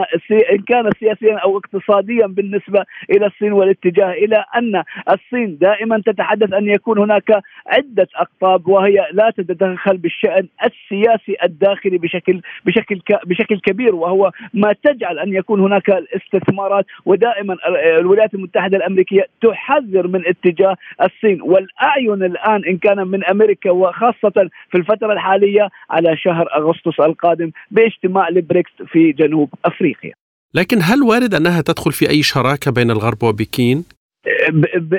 [0.53, 6.67] إن كان سياسيا أو اقتصاديا بالنسبة إلى الصين والاتجاه إلى أن الصين دائما تتحدث أن
[6.67, 14.33] يكون هناك عدة أقطاب وهي لا تتدخل بالشأن السياسي الداخلي بشكل بشكل بشكل كبير وهو
[14.55, 17.57] ما تجعل أن يكون هناك الاستثمارات ودائما
[17.99, 21.43] الولايات المتحدة الأمريكية تحذر من اتجاه الصين.
[21.43, 28.29] والأعين الآن إن كان من أمريكا وخاصة في الفترة الحالية على شهر أغسطس القادم باجتماع
[28.29, 30.13] البريكس في جنوب أفريقيا.
[30.55, 33.85] لكن هل وارد أنها تدخل في أي شراكة بين الغرب وبكين؟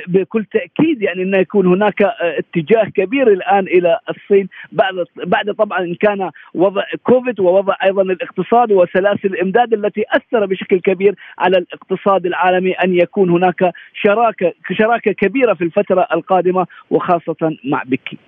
[0.07, 4.93] بكل تأكيد يعني انه يكون هناك اتجاه كبير الآن إلى الصين بعد
[5.26, 11.16] بعد طبعا إن كان وضع كوفيد ووضع أيضا الاقتصاد وسلاسل الإمداد التي أثر بشكل كبير
[11.39, 18.20] على الاقتصاد العالمي أن يكون هناك شراكة شراكة كبيرة في الفترة القادمة وخاصة مع بكين.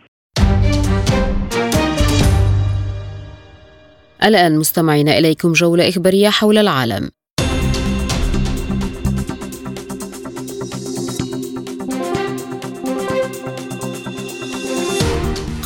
[4.23, 7.09] الآن مستمعين إليكم جولة إخبارية حول العالم.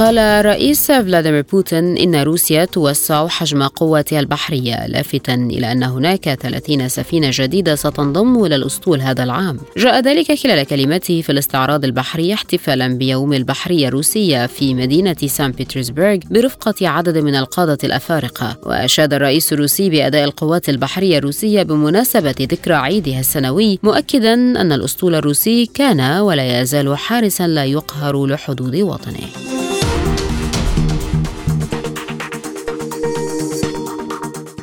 [0.02, 6.89] قال الرئيس فلاديمير بوتين إن روسيا توسع حجم قواتها البحرية لافتا إلى أن هناك 30
[6.89, 9.60] سفينة جديدة ستنضم إلى الأسطول هذا العام.
[9.78, 16.18] جاء ذلك خلال كلمته في الاستعراض البحري احتفالا بيوم البحرية الروسية في مدينة سان بطرسبرغ
[16.30, 18.58] برفقة عدد من القادة الأفارقة.
[18.64, 25.66] وأشاد الرئيس الروسي بأداء القوات البحرية الروسية بمناسبة ذكرى عيدها السنوي مؤكدا أن الأسطول الروسي
[25.66, 29.28] كان ولا يزال حارسا لا يقهر لحدود وطنه.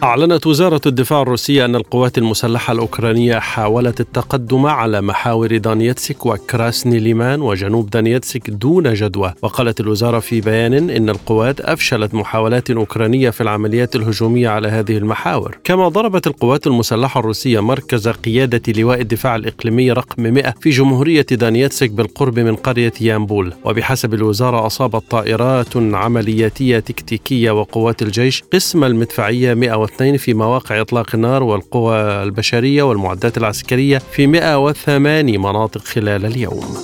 [0.02, 7.40] أعلنت وزارة الدفاع الروسية أن القوات المسلحة الأوكرانية حاولت التقدم على محاور دونيتسك وكراسني ليمان
[7.42, 9.34] وجنوب دونيتسك دون جدوى.
[9.42, 15.58] وقالت الوزارة في بيان إن القوات أفشلت محاولات أوكرانية في العمليات الهجومية على هذه المحاور.
[15.64, 21.90] كما ضربت القوات المسلحة الروسية مركز قيادة لواء الدفاع الإقليمي رقم 100 في جمهورية دونيتسك
[21.90, 23.52] بالقرب من قرية يامبول.
[23.64, 31.06] وبحسب الوزارة أصابت طائرات عملياتية تكتيكية وقوات الجيش قسم المدفعية 100 واثنين في مواقع إطلاق
[31.14, 36.76] النار والقوى البشرية والمعدات العسكرية في 108 مناطق خلال اليوم.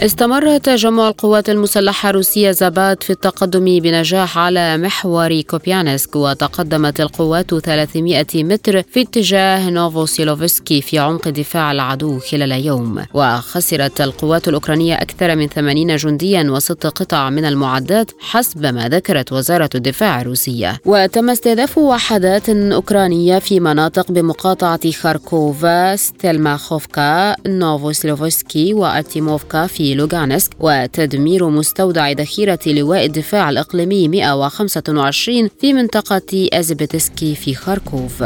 [0.00, 8.26] استمر تجمع القوات المسلحة الروسية زاباد في التقدم بنجاح على محور كوبيانسك وتقدمت القوات 300
[8.34, 13.04] متر في اتجاه نوفوسيلوفسكي في عمق دفاع العدو خلال يوم.
[13.14, 19.70] وخسرت القوات الأوكرانية أكثر من 80 جنديا وست قطع من المعدات حسب ما ذكرت وزارة
[19.74, 20.80] الدفاع الروسية.
[20.84, 32.10] وتم استهداف وحدات أوكرانية في مناطق بمقاطعة خاركوف ستيلماخوفكا نوفوسيلوفسكي وأرتيموفكا في لوغانسك وتدمير مستودع
[32.10, 38.22] ذخيرة لواء الدفاع الإقليمي 125 في منطقة أزبتسكي في خاركوف.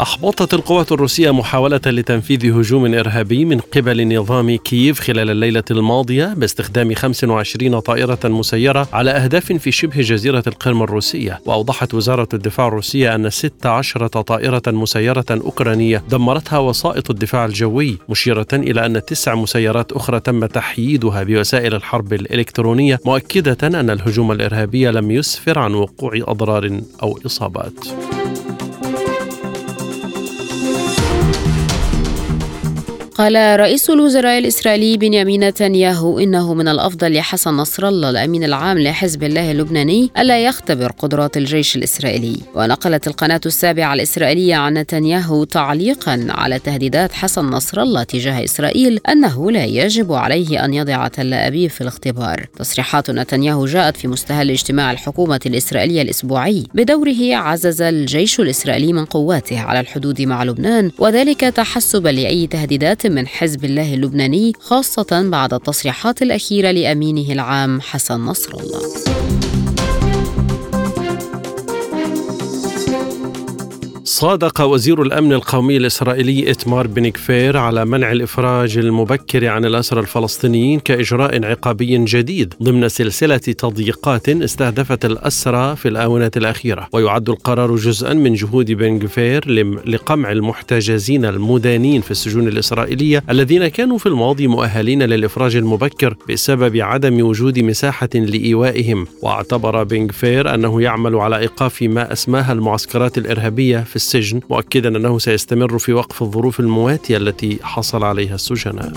[0.00, 6.94] أحبطت القوات الروسية محاولة لتنفيذ هجوم إرهابي من قبل نظام كييف خلال الليلة الماضية باستخدام
[6.94, 13.30] 25 طائرة مسيرة على أهداف في شبه جزيرة القرم الروسية وأوضحت وزارة الدفاع الروسية أن
[13.30, 20.46] 16 طائرة مسيرة أوكرانية دمرتها وسائط الدفاع الجوي مشيرة إلى أن تسع مسيرات أخرى تم
[20.46, 28.15] تحييدها بوسائل الحرب الإلكترونية مؤكدة أن الهجوم الإرهابي لم يسفر عن وقوع أضرار أو إصابات.
[33.18, 39.22] قال رئيس الوزراء الإسرائيلي بنيامين نتنياهو إنه من الأفضل لحسن نصر الله الأمين العام لحزب
[39.22, 42.36] الله اللبناني ألا يختبر قدرات الجيش الإسرائيلي.
[42.54, 49.50] ونقلت القناة السابعة الإسرائيلية عن نتنياهو تعليقا على تهديدات حسن نصر الله تجاه إسرائيل أنه
[49.50, 52.46] لا يجب عليه أن يضع تل أبيب في الاختبار.
[52.58, 59.60] تصريحات نتنياهو جاءت في مستهل اجتماع الحكومة الإسرائيلية الأسبوعي بدوره عزز الجيش الإسرائيلي من قواته
[59.60, 66.22] على الحدود مع لبنان وذلك تحسبا لأي تهديدات من حزب الله اللبناني خاصة بعد التصريحات
[66.22, 68.80] الأخيرة لأمينه العام حسن نصر الله.
[74.16, 80.80] صادق وزير الأمن القومي الإسرائيلي إتمار بن كفير على منع الإفراج المبكر عن الاسرى الفلسطينيين
[80.80, 88.34] كإجراء عقابي جديد ضمن سلسلة تضييقات استهدفت الأسرى في الآونة الأخيرة، ويعد القرار جزءا من
[88.34, 89.44] جهود بن كفير
[89.86, 97.26] لقمع المحتجزين المدانين في السجون الإسرائيلية الذين كانوا في الماضي مؤهلين للإفراج المبكر بسبب عدم
[97.26, 103.96] وجود مساحة لإيوائهم، واعتبر بن كفير أنه يعمل على إيقاف ما أسماها المعسكرات الإرهابية في
[104.06, 108.92] السجن مؤكدا أنه سيستمر في وقف الظروف المواتية التي حصل عليها السجناء.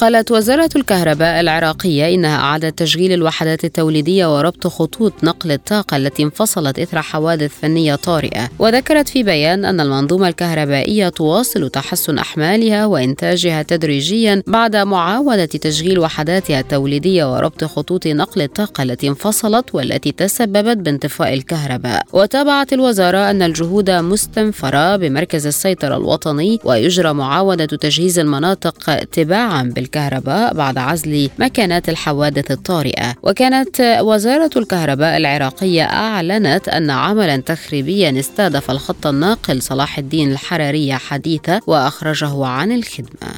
[0.00, 6.78] قالت وزارة الكهرباء العراقية إنها أعادت تشغيل الوحدات التوليدية وربط خطوط نقل الطاقة التي انفصلت
[6.78, 8.48] إثر حوادث فنية طارئة.
[8.58, 16.60] وذكرت في بيان أن المنظومة الكهربائية تواصل تحسن أحمالها وإنتاجها تدريجيا بعد معاودة تشغيل وحداتها
[16.60, 22.02] التوليدية وربط خطوط نقل الطاقة التي انفصلت والتي تسببت بانطفاء الكهرباء.
[22.12, 29.89] وتابعت الوزارة أن الجهود مستنفرة بمركز السيطرة الوطني ويجرى معاودة تجهيز المناطق تباعا بالكهرباء.
[29.90, 33.14] الكهرباء بعد عزل مكانات الحوادث الطارئة.
[33.22, 41.60] وكانت وزارة الكهرباء العراقية أعلنت أن عملا تخريبيا استهدف الخط الناقل صلاح الدين الحرارية حديثة
[41.66, 43.30] وأخرجه عن الخدمة.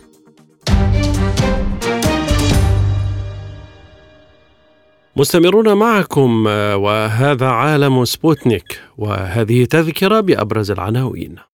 [5.17, 6.47] مستمرون معكم
[6.85, 11.52] وهذا عالم سبوتنيك وهذه تذكرة بأبرز العناوين.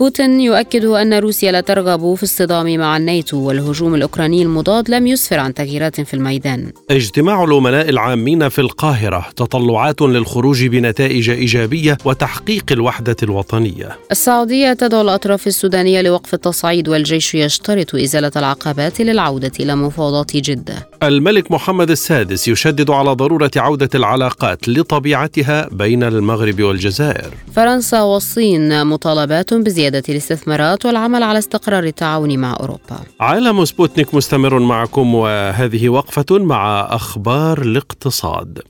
[0.00, 5.38] بوتين يؤكد أن روسيا لا ترغب في الصدام مع الناتو والهجوم الأوكراني المضاد لم يسفر
[5.38, 6.72] عن تغييرات في الميدان.
[6.90, 13.98] اجتماع الأمناء العامين في القاهرة تطلعات للخروج بنتائج إيجابية وتحقيق الوحدة الوطنية.
[14.10, 20.88] السعودية تدعو الأطراف السودانية لوقف التصعيد والجيش يشترط إزالة العقبات للعودة إلى مفاوضات جدة.
[21.02, 27.34] الملك محمد السادس يشدد على ضرورة عودة العلاقات لطبيعتها بين المغرب والجزائر.
[27.56, 33.00] فرنسا والصين مطالبات بزيادة الاستثمارات والعمل على استقرار التعاون مع أوروبا.
[33.20, 38.62] عالم سبوتنيك مستمر معكم وهذه وقفة مع أخبار الاقتصاد.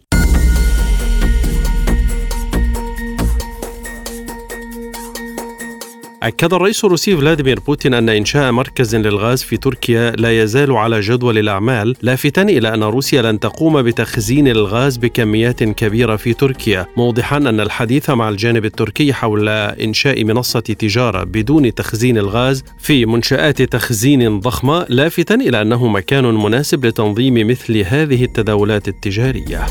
[6.23, 11.39] أكد الرئيس الروسي فلاديمير بوتين أن إنشاء مركز للغاز في تركيا لا يزال على جدول
[11.39, 17.61] الأعمال لافتا إلى أن روسيا لن تقوم بتخزين الغاز بكميات كبيرة في تركيا موضحا أن
[17.61, 24.87] الحديث مع الجانب التركي حول إنشاء منصة تجارة بدون تخزين الغاز في منشآت تخزين ضخمة
[24.89, 29.67] لافتا إلى أنه مكان مناسب لتنظيم مثل هذه التداولات التجارية.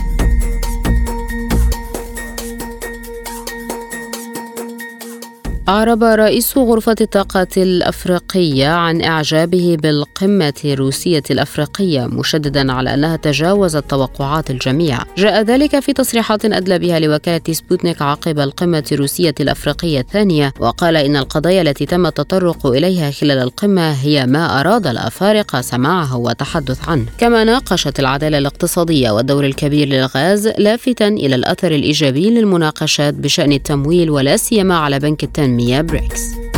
[5.69, 14.51] أعرب رئيس غرفة الطاقة الأفريقية عن إعجابه بالقمة الروسية الأفريقية مشددا على أنها تجاوزت توقعات
[14.51, 14.99] الجميع.
[15.17, 21.15] جاء ذلك في تصريحات أدلى بها لوكالة سبوتنيك عقب القمة الروسية الأفريقية الثانية وقال إن
[21.15, 27.05] القضايا التي تم التطرق إليها خلال القمة هي ما أراد الأفارقة سماعه والتحدث عنه.
[27.17, 34.37] كما ناقشت العدالة الاقتصادية والدور الكبير للغاز لافتا إلى الأثر الإيجابي للمناقشات بشأن التمويل ولا
[34.37, 35.58] سيما على بنك التنمية.
[35.59, 36.48] Mia Bricks.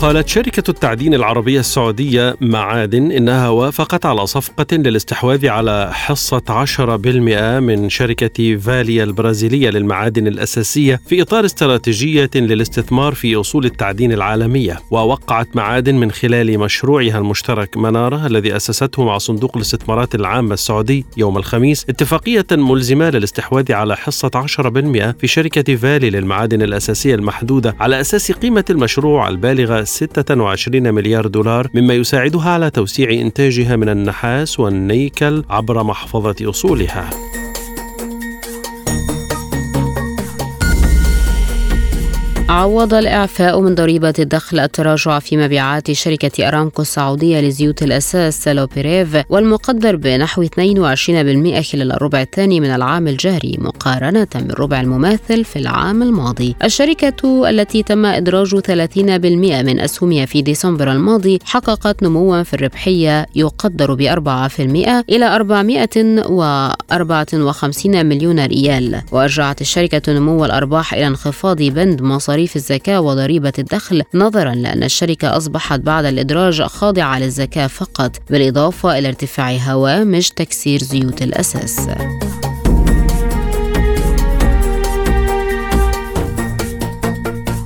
[0.00, 7.88] قالت شركة التعدين العربية السعودية معادن إنها وافقت على صفقة للاستحواذ على حصة 10% من
[7.88, 14.80] شركة فاليا البرازيلية للمعادن الأساسية في إطار استراتيجية للاستثمار في أصول التعدين العالمية.
[14.90, 21.36] ووقعت معادن من خلال مشروعها المشترك منارة الذي أسسته مع صندوق الاستثمارات العامة السعودي يوم
[21.38, 28.32] الخميس اتفاقية ملزمة للاستحواذ على حصة 10% في شركة فالي للمعادن الأساسية المحدودة على أساس
[28.32, 35.82] قيمة المشروع البالغة 26 مليار دولار مما يساعدها على توسيع إنتاجها من النحاس والنيكل عبر
[35.82, 37.10] محفظة أصولها.
[42.48, 49.96] عوض الإعفاء من ضريبة الدخل التراجع في مبيعات شركة أرامكو السعودية لزيوت الأساس سالوبيريف والمقدر
[49.96, 50.48] بنحو 22%
[51.60, 56.54] خلال الربع الثاني من العام الجاري مقارنة بالربع المماثل في العام الماضي.
[56.64, 58.72] الشركة التي تم إدراج 30%
[59.62, 64.60] من أسهمها في ديسمبر الماضي حققت نموا في الربحية يقدر ب 4%
[65.10, 69.02] إلى 454 مليون ريال.
[69.12, 75.36] وأرجعت الشركة نمو الأرباح إلى انخفاض بند مصاريف مصاريف الزكاة وضريبة الدخل نظرا لأن الشركة
[75.36, 81.88] أصبحت بعد الإدراج خاضعة للزكاة فقط بالإضافة إلى ارتفاع هوامش تكسير زيوت الأساس.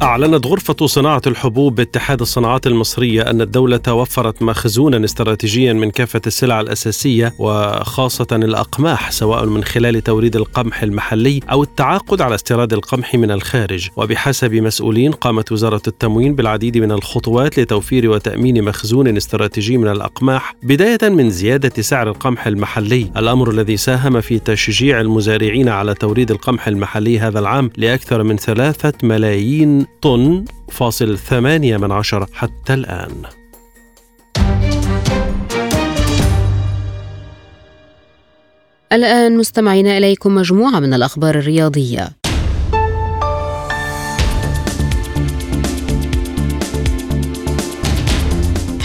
[0.02, 6.60] أعلنت غرفة صناعة الحبوب باتحاد الصناعات المصرية أن الدولة وفرت مخزونا استراتيجيا من كافة السلع
[6.60, 13.30] الأساسية وخاصة الأقماح سواء من خلال توريد القمح المحلي أو التعاقد على استيراد القمح من
[13.30, 13.88] الخارج.
[13.96, 21.08] وبحسب مسؤولين قامت وزارة التموين بالعديد من الخطوات لتوفير وتأمين مخزون استراتيجي من الأقماح بداية
[21.08, 23.10] من زيادة سعر القمح المحلي.
[23.16, 28.92] الأمر الذي ساهم في تشجيع المزارعين على توريد القمح المحلي هذا العام لأكثر من ثلاثة
[29.02, 33.22] ملايين طن فاصل ثمانية من عشرة حتى الآن.
[38.92, 42.21] الآن مستمعين إليكم مجموعة من الأخبار الرياضية.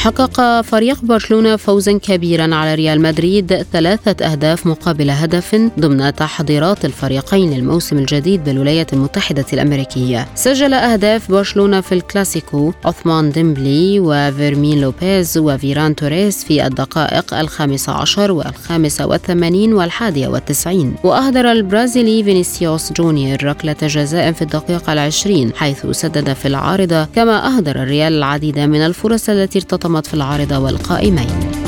[0.08, 7.53] حقق فريق برشلونة فوزا كبيرا على ريال مدريد ثلاثة أهداف مقابل هدف ضمن تحضيرات الفريقين
[7.53, 10.28] للموسم الجديد بالولايات المتحدة الأمريكية.
[10.36, 18.32] سجل أهداف برشلونة في الكلاسيكو عثمان ديمبلي وفيرمين لوبيز وفيران توريس في الدقائق الخامسة عشر
[18.32, 26.34] والخامسة والثمانين والحادية والتسعين وأهدر البرازيلي فينيسيوس جونيور ركلة جزاء في الدقيقة العشرين حيث سدد
[26.34, 29.60] في العارضة كما أهدر الريال العديد من الفرص التي
[29.97, 31.66] ارتطمت في العارضة والقائمين.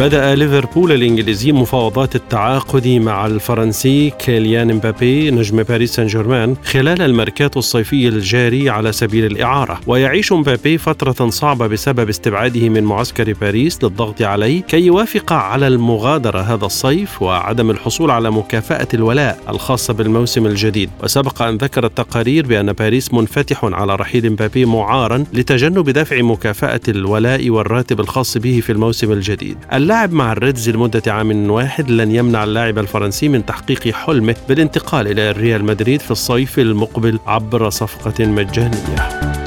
[0.00, 7.58] بدأ ليفربول الإنجليزي مفاوضات التعاقد مع الفرنسي كيليان مبابي نجم باريس سان جيرمان خلال الميركاتو
[7.58, 9.80] الصيفي الجاري على سبيل الإعارة.
[9.86, 16.40] ويعيش مبابي فترة صعبة بسبب استبعاده من معسكر باريس للضغط عليه كي يوافق على المغادرة
[16.40, 20.90] هذا الصيف وعدم الحصول على مكافأة الولاء الخاصة بالموسم الجديد.
[21.02, 27.50] وسبق أن ذكرت التقارير بأن باريس منفتح على رحيل مبابي معارا لتجنب دفع مكافأة الولاء
[27.50, 29.56] والراتب الخاص به في الموسم الجديد.
[29.90, 35.32] اللاعب مع الريدز لمدة عام واحد لن يمنع اللاعب الفرنسي من تحقيق حلمه بالانتقال إلى
[35.32, 39.39] ريال مدريد في الصيف المقبل عبر صفقة مجانية.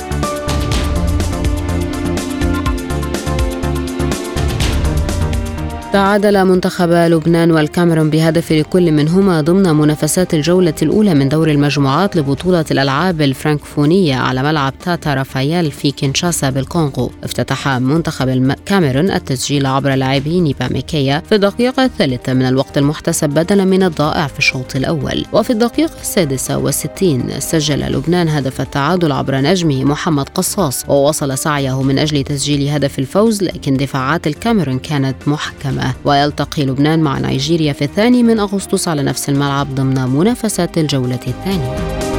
[5.93, 12.65] تعادل منتخب لبنان والكاميرون بهدف لكل منهما ضمن منافسات الجولة الأولى من دور المجموعات لبطولة
[12.71, 17.11] الألعاب الفرنكفونية على ملعب تاتا رافاييل في كينشاسا بالكونغو.
[17.23, 23.83] افتتح منتخب الكاميرون التسجيل عبر لاعبه باميكيا في الدقيقة الثالثة من الوقت المحتسب بدلا من
[23.83, 25.25] الضائع في الشوط الأول.
[25.33, 31.99] وفي الدقيقة السادسة والستين سجل لبنان هدف التعادل عبر نجمه محمد قصاص وواصل سعيه من
[31.99, 35.82] أجل تسجيل هدف الفوز لكن دفاعات الكاميرون كانت محكمة.
[36.05, 42.12] ويلتقي لبنان مع نيجيريا في الثاني من أغسطس على نفس الملعب ضمن منافسات الجولة الثانية.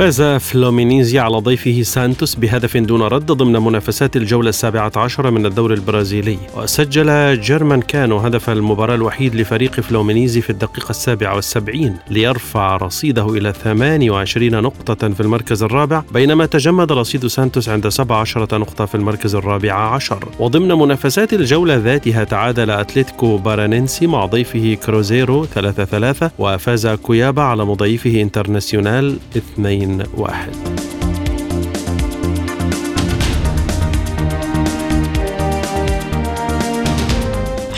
[0.00, 5.74] فاز فلومينيزي على ضيفه سانتوس بهدف دون رد ضمن منافسات الجولة السابعة عشر من الدوري
[5.74, 6.38] البرازيلي.
[6.56, 13.52] وسجل جيرمان كانو هدف المباراة الوحيد لفريق فلومينيزي في الدقيقة السابعة والسبعين ليرفع رصيده إلى
[13.52, 19.72] 28 نقطة في المركز الرابع بينما تجمد رصيد سانتوس عند 17 نقطة في المركز الرابع
[19.72, 20.24] عشر.
[20.38, 28.22] وضمن منافسات الجولة ذاتها تعادل أتلتيكو بارانينسي مع ضيفه كروزيرو 3-3 وفاز كويابا على مضيفه
[28.22, 30.99] انترناسيونال 2 واحد.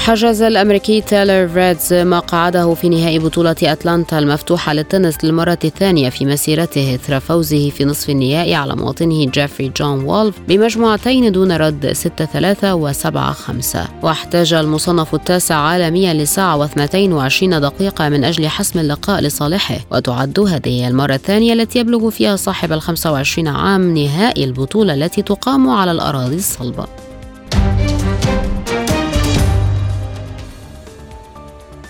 [0.03, 6.95] حجز الأمريكي تايلور فريتز مقعده في نهائي بطولة أتلانتا المفتوحة للتنس للمرة الثانية في مسيرته
[6.95, 11.97] إثر فوزه في نصف النهائي على مواطنه جيفري جون وولف بمجموعتين دون رد 6-3
[13.75, 19.79] و7-5 واحتاج المصنف التاسع عالميا لساعة و22 دقيقة من أجل حسم اللقاء لصالحه.
[19.91, 25.71] وتعد هذه المرة الثانية التي يبلغ فيها صاحب ال 25 عام نهائي البطولة التي تقام
[25.71, 26.87] على الأراضي الصلبة.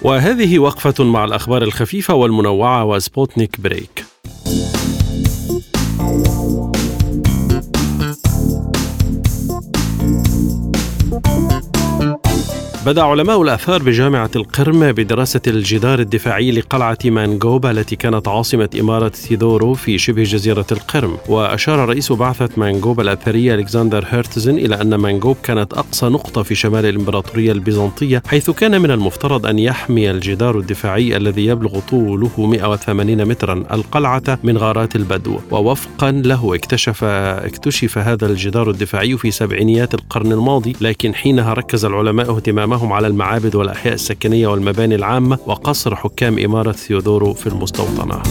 [0.04, 4.11] وهذه وقفة مع الأخبار الخفيفة والمنوعة وسبوتنيك بريك.
[12.86, 19.74] بدأ علماء الآثار بجامعة القرم بدراسة الجدار الدفاعي لقلعة مانجوبا التي كانت عاصمة إمارة ثيودورو
[19.74, 21.16] في شبه جزيرة القرم.
[21.28, 26.86] وأشار رئيس بعثة مانجوبا الأثرية ألكسندر هيرتزن إلى أن مانجوب كانت أقصى نقطة في شمال
[26.86, 33.64] الإمبراطورية البيزنطية حيث كان من المفترض أن يحمي الجدار الدفاعي الذي يبلغ طوله 180 مترا
[33.72, 35.38] القلعة من غارات البدو.
[35.50, 42.36] ووفقا له اكتشف اكتشف هذا الجدار الدفاعي في سبعينيات القرن الماضي لكن حينها ركز العلماء
[42.36, 48.22] اهتمامهم أمامهم على المعابد والأحياء السكنية والمباني العامة وقصر حكام إمارة ثيودورو في المستوطنة.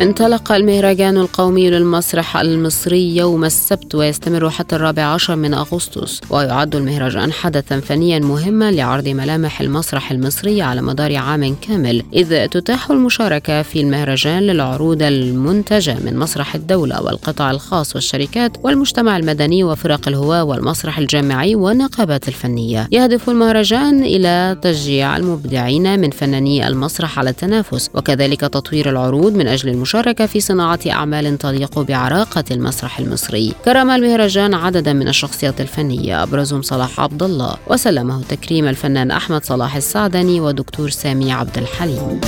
[0.00, 7.32] انطلق المهرجان القومي للمسرح المصري يوم السبت ويستمر حتى الرابع عشر من أغسطس ويعد المهرجان
[7.32, 13.80] حدثا فنيا مهما لعرض ملامح المسرح المصري على مدار عام كامل إذ تتاح المشاركة في
[13.80, 21.54] المهرجان للعروض المنتجة من مسرح الدولة والقطاع الخاص والشركات والمجتمع المدني وفرق الهواة والمسرح الجامعي
[21.54, 22.88] والنقابات الفنية.
[22.92, 29.68] يهدف المهرجان إلى تشجيع المبدعين من فناني المسرح على التنافس وكذلك تطوير العروض من أجل
[29.68, 33.54] المشاركة المشاركة في صناعة أعمال تليق بعراقة المسرح المصري.
[33.64, 36.22] كرم المهرجان عددا من الشخصيات الفنية.
[36.22, 37.56] أبرزهم صلاح عبد الله.
[37.66, 42.20] وسلمه تكريم الفنان أحمد صلاح السعدني ودكتور سامي عبد الحليم.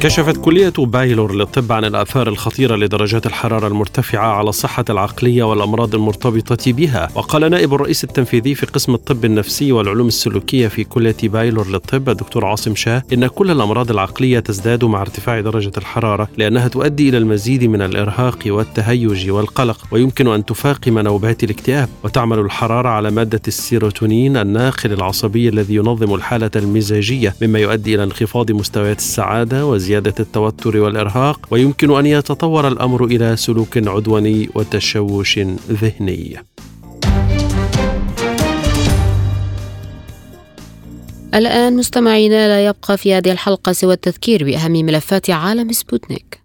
[0.00, 6.72] كشفت كلية بايلور للطب عن الآثار الخطيرة لدرجات الحرارة المرتفعة على الصحة العقلية والأمراض المرتبطة
[6.72, 7.08] بها.
[7.14, 12.44] وقال نائب الرئيس التنفيذي في قسم الطب النفسي والعلوم السلوكية في كلية بايلور للطب الدكتور
[12.44, 17.64] عاصم شاه إن كل الأمراض العقلية تزداد مع ارتفاع درجة الحرارة لأنها تؤدي إلى المزيد
[17.64, 19.78] من الإرهاق والتهيج والقلق.
[19.90, 21.88] ويمكن أن تفاقم نوبات الاكتئاب.
[22.04, 28.52] وتعمل الحرارة على مادة السيروتونين الناقل العصبي الذي ينظم الحالة المزاجية مما يؤدي إلى انخفاض
[28.52, 35.38] مستويات السعادة وزيادة زيادة التوتر والإرهاق ويمكن أن يتطور الأمر إلى سلوك عدواني وتشوش
[35.70, 36.36] ذهني.
[41.34, 46.40] الآن مستمعينا لا يبقى في هذه الحلقة سوى التذكير بأهم ملفات عالم سبوتنيك.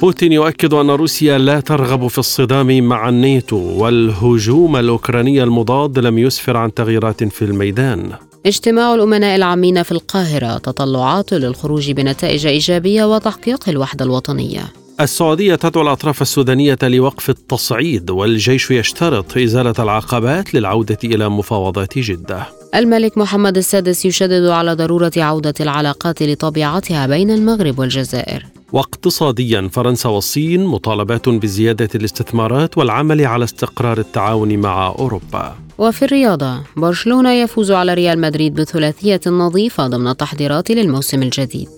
[0.00, 6.56] بوتين يؤكد أن روسيا لا ترغب في الصدام مع الناتو والهجوم الأوكراني المضاد لم يسفر
[6.56, 8.27] عن تغييرات في الميدان.
[8.46, 14.72] اجتماع الأمناء العامين في القاهرة تطلعات للخروج بنتائج إيجابية وتحقيق الوحدة الوطنية.
[15.00, 22.46] السعودية تدعو الأطراف السودانية لوقف التصعيد والجيش يشترط إزالة العقبات للعودة إلى مفاوضات جدة.
[22.74, 28.46] الملك محمد السادس يشدد على ضرورة عودة العلاقات لطبيعتها بين المغرب والجزائر.
[28.72, 35.67] واقتصاديا فرنسا والصين مطالبات بزيادة الاستثمارات والعمل على استقرار التعاون مع أوروبا.
[35.78, 41.68] وفي الرياضة برشلونة يفوز على ريال مدريد بثلاثية نظيفة ضمن التحضيرات للموسم الجديد.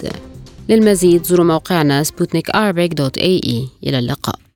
[0.68, 2.50] للمزيد زوروا موقعنا سبوتنيك
[3.86, 4.49] إلى اللقاء.